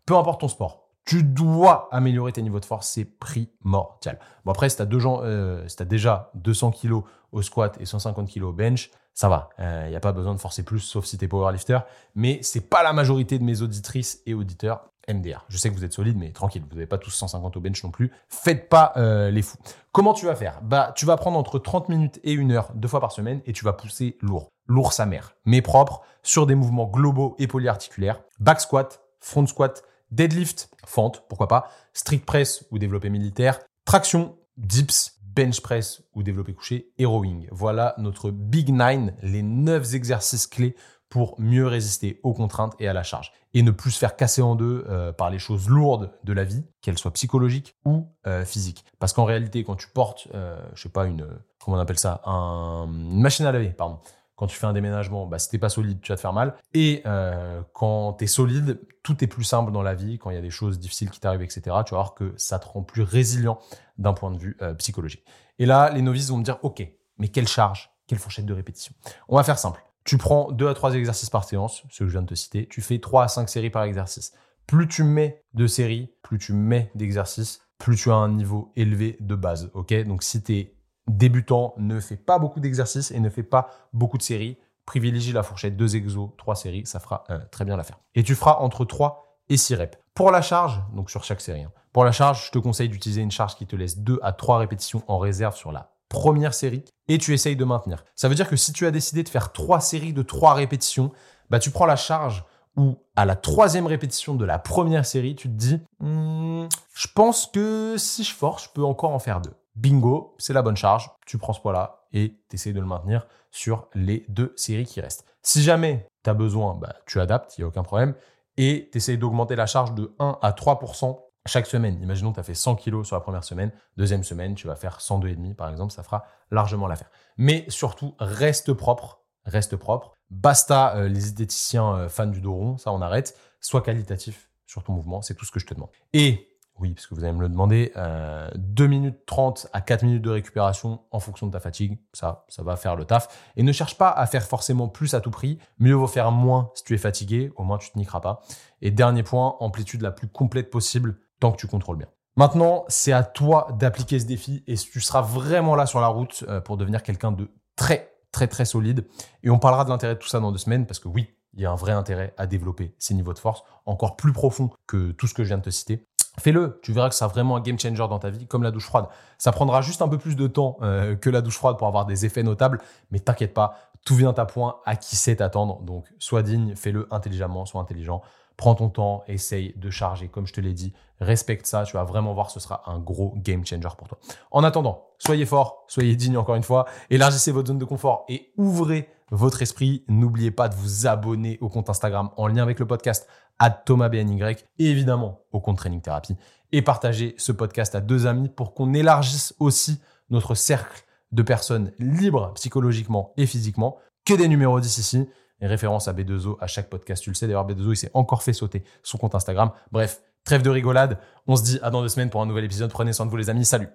[0.05, 4.19] Peu importe ton sport, tu dois améliorer tes niveaux de force, c'est primordial.
[4.43, 7.01] Bon après, si tu as, euh, déjà 200 kg
[7.31, 9.49] au squat et 150 kg au bench, ça va.
[9.59, 11.79] Il euh, n'y a pas besoin de forcer plus, sauf si tu es powerlifter.
[12.15, 15.45] Mais c'est pas la majorité de mes auditrices et auditeurs MDR.
[15.49, 17.83] Je sais que vous êtes solide, mais tranquille, vous n'avez pas tous 150 au bench
[17.83, 18.11] non plus.
[18.27, 19.57] Faites pas euh, les fous.
[19.91, 20.61] Comment tu vas faire?
[20.61, 23.53] Bah, tu vas prendre entre 30 minutes et 1 heure deux fois par semaine et
[23.53, 24.49] tu vas pousser lourd.
[24.67, 28.21] Lourd sa mère, mais propre, sur des mouvements globaux et polyarticulaires.
[28.39, 35.15] Back squat, front squat, deadlift, fente, pourquoi pas, strict press ou développé militaire, traction, dips,
[35.35, 37.47] bench press ou développé couché et rowing.
[37.51, 40.75] Voilà notre Big Nine, les 9 exercices clés
[41.09, 44.41] pour mieux résister aux contraintes et à la charge et ne plus se faire casser
[44.41, 48.43] en deux euh, par les choses lourdes de la vie, qu'elles soient psychologiques ou euh,
[48.43, 48.83] physiques.
[48.99, 51.25] Parce qu'en réalité, quand tu portes, euh, je sais pas une,
[51.63, 53.99] comment on appelle ça, une machine à laver, pardon,
[54.35, 56.55] quand tu fais un déménagement, bah, si t'es pas solide, tu vas te faire mal.
[56.73, 60.17] Et euh, quand tu es solide, tout est plus simple dans la vie.
[60.17, 62.59] Quand il y a des choses difficiles qui t'arrivent, etc., tu vas voir que ça
[62.59, 63.59] te rend plus résilient
[63.97, 65.23] d'un point de vue euh, psychologique.
[65.57, 66.85] Et là, les novices vont me dire, OK,
[67.17, 68.93] mais quelle charge, quelle fourchette de répétition
[69.29, 69.81] On va faire simple.
[70.05, 72.67] Tu prends 2 à 3 exercices par séance, ce que je viens de te citer.
[72.67, 74.33] Tu fais 3 à 5 séries par exercice.
[74.67, 79.17] Plus tu mets de séries, plus tu mets d'exercices, plus tu as un niveau élevé
[79.19, 79.71] de base.
[79.73, 79.93] OK?
[80.05, 80.75] Donc si tu es
[81.07, 84.57] débutant, ne fait pas beaucoup d'exercices et ne fait pas beaucoup de séries.
[84.85, 87.99] Privilégie la fourchette 2 exos, 3 séries, ça fera euh, très bien l'affaire.
[88.13, 89.97] Et tu feras entre 3 et 6 reps.
[90.13, 91.71] Pour la charge, donc sur chaque série, hein.
[91.91, 94.59] pour la charge, je te conseille d'utiliser une charge qui te laisse 2 à 3
[94.59, 98.03] répétitions en réserve sur la première série et tu essayes de maintenir.
[98.15, 101.11] Ça veut dire que si tu as décidé de faire 3 séries de 3 répétitions,
[101.49, 102.43] bah tu prends la charge
[102.77, 107.47] où à la troisième répétition de la première série, tu te dis, hmm, je pense
[107.47, 111.11] que si je force, je peux encore en faire deux bingo, c'est la bonne charge,
[111.25, 115.25] tu prends ce poids-là et tu de le maintenir sur les deux séries qui restent.
[115.41, 118.15] Si jamais tu as besoin, bah, tu adaptes, il n'y a aucun problème,
[118.57, 122.01] et tu d'augmenter la charge de 1 à 3% chaque semaine.
[122.01, 124.75] Imaginons que tu as fait 100 kg sur la première semaine, deuxième semaine, tu vas
[124.75, 127.09] faire 102,5 par exemple, ça fera largement l'affaire.
[127.37, 130.13] Mais surtout, reste propre, reste propre.
[130.31, 133.37] Basta euh, les esthéticiens euh, fans du dos rond, ça on arrête.
[133.61, 135.89] Sois qualitatif sur ton mouvement, c'est tout ce que je te demande.
[136.13, 137.91] Et oui, parce que vous allez me le demander.
[137.95, 141.99] 2 euh, minutes 30 à 4 minutes de récupération en fonction de ta fatigue.
[142.11, 143.29] Ça, ça va faire le taf.
[143.55, 145.57] Et ne cherche pas à faire forcément plus à tout prix.
[145.79, 147.53] Mieux vaut faire moins si tu es fatigué.
[147.55, 148.41] Au moins, tu te niqueras pas.
[148.81, 152.07] Et dernier point, amplitude la plus complète possible tant que tu contrôles bien.
[152.37, 156.43] Maintenant, c'est à toi d'appliquer ce défi et tu seras vraiment là sur la route
[156.49, 159.07] euh, pour devenir quelqu'un de très, très, très solide.
[159.43, 161.61] Et on parlera de l'intérêt de tout ça dans deux semaines parce que oui, il
[161.61, 165.11] y a un vrai intérêt à développer ces niveaux de force encore plus profonds que
[165.11, 166.05] tout ce que je viens de te citer.
[166.37, 168.71] Fais-le, tu verras que ça sera vraiment un game changer dans ta vie, comme la
[168.71, 169.05] douche froide.
[169.37, 172.05] Ça prendra juste un peu plus de temps euh, que la douche froide pour avoir
[172.05, 175.81] des effets notables, mais t'inquiète pas, tout vient à point à qui sait t'attendre.
[175.81, 178.21] Donc, sois digne, fais-le intelligemment, sois intelligent.
[178.57, 180.93] Prends ton temps, essaye de charger, comme je te l'ai dit.
[181.19, 184.17] Respecte ça, tu vas vraiment voir, ce sera un gros game changer pour toi.
[184.51, 188.51] En attendant, soyez fort, soyez digne encore une fois, élargissez votre zone de confort et
[188.57, 190.03] ouvrez votre esprit.
[190.07, 193.27] N'oubliez pas de vous abonner au compte Instagram en lien avec le podcast
[193.59, 194.41] à Thomas BNY
[194.79, 196.35] et évidemment au compte Training Therapy
[196.71, 201.91] et partagez ce podcast à deux amis pour qu'on élargisse aussi notre cercle de personnes
[201.99, 205.29] libres psychologiquement et physiquement que des numéros 10 ici
[205.61, 207.23] et référence à B2O à chaque podcast.
[207.23, 209.71] Tu le sais, d'ailleurs, B2O, il s'est encore fait sauter son compte Instagram.
[209.91, 211.17] Bref, trêve de rigolade.
[211.47, 212.91] On se dit à dans deux semaines pour un nouvel épisode.
[212.91, 213.65] Prenez soin de vous, les amis.
[213.65, 213.89] Salut!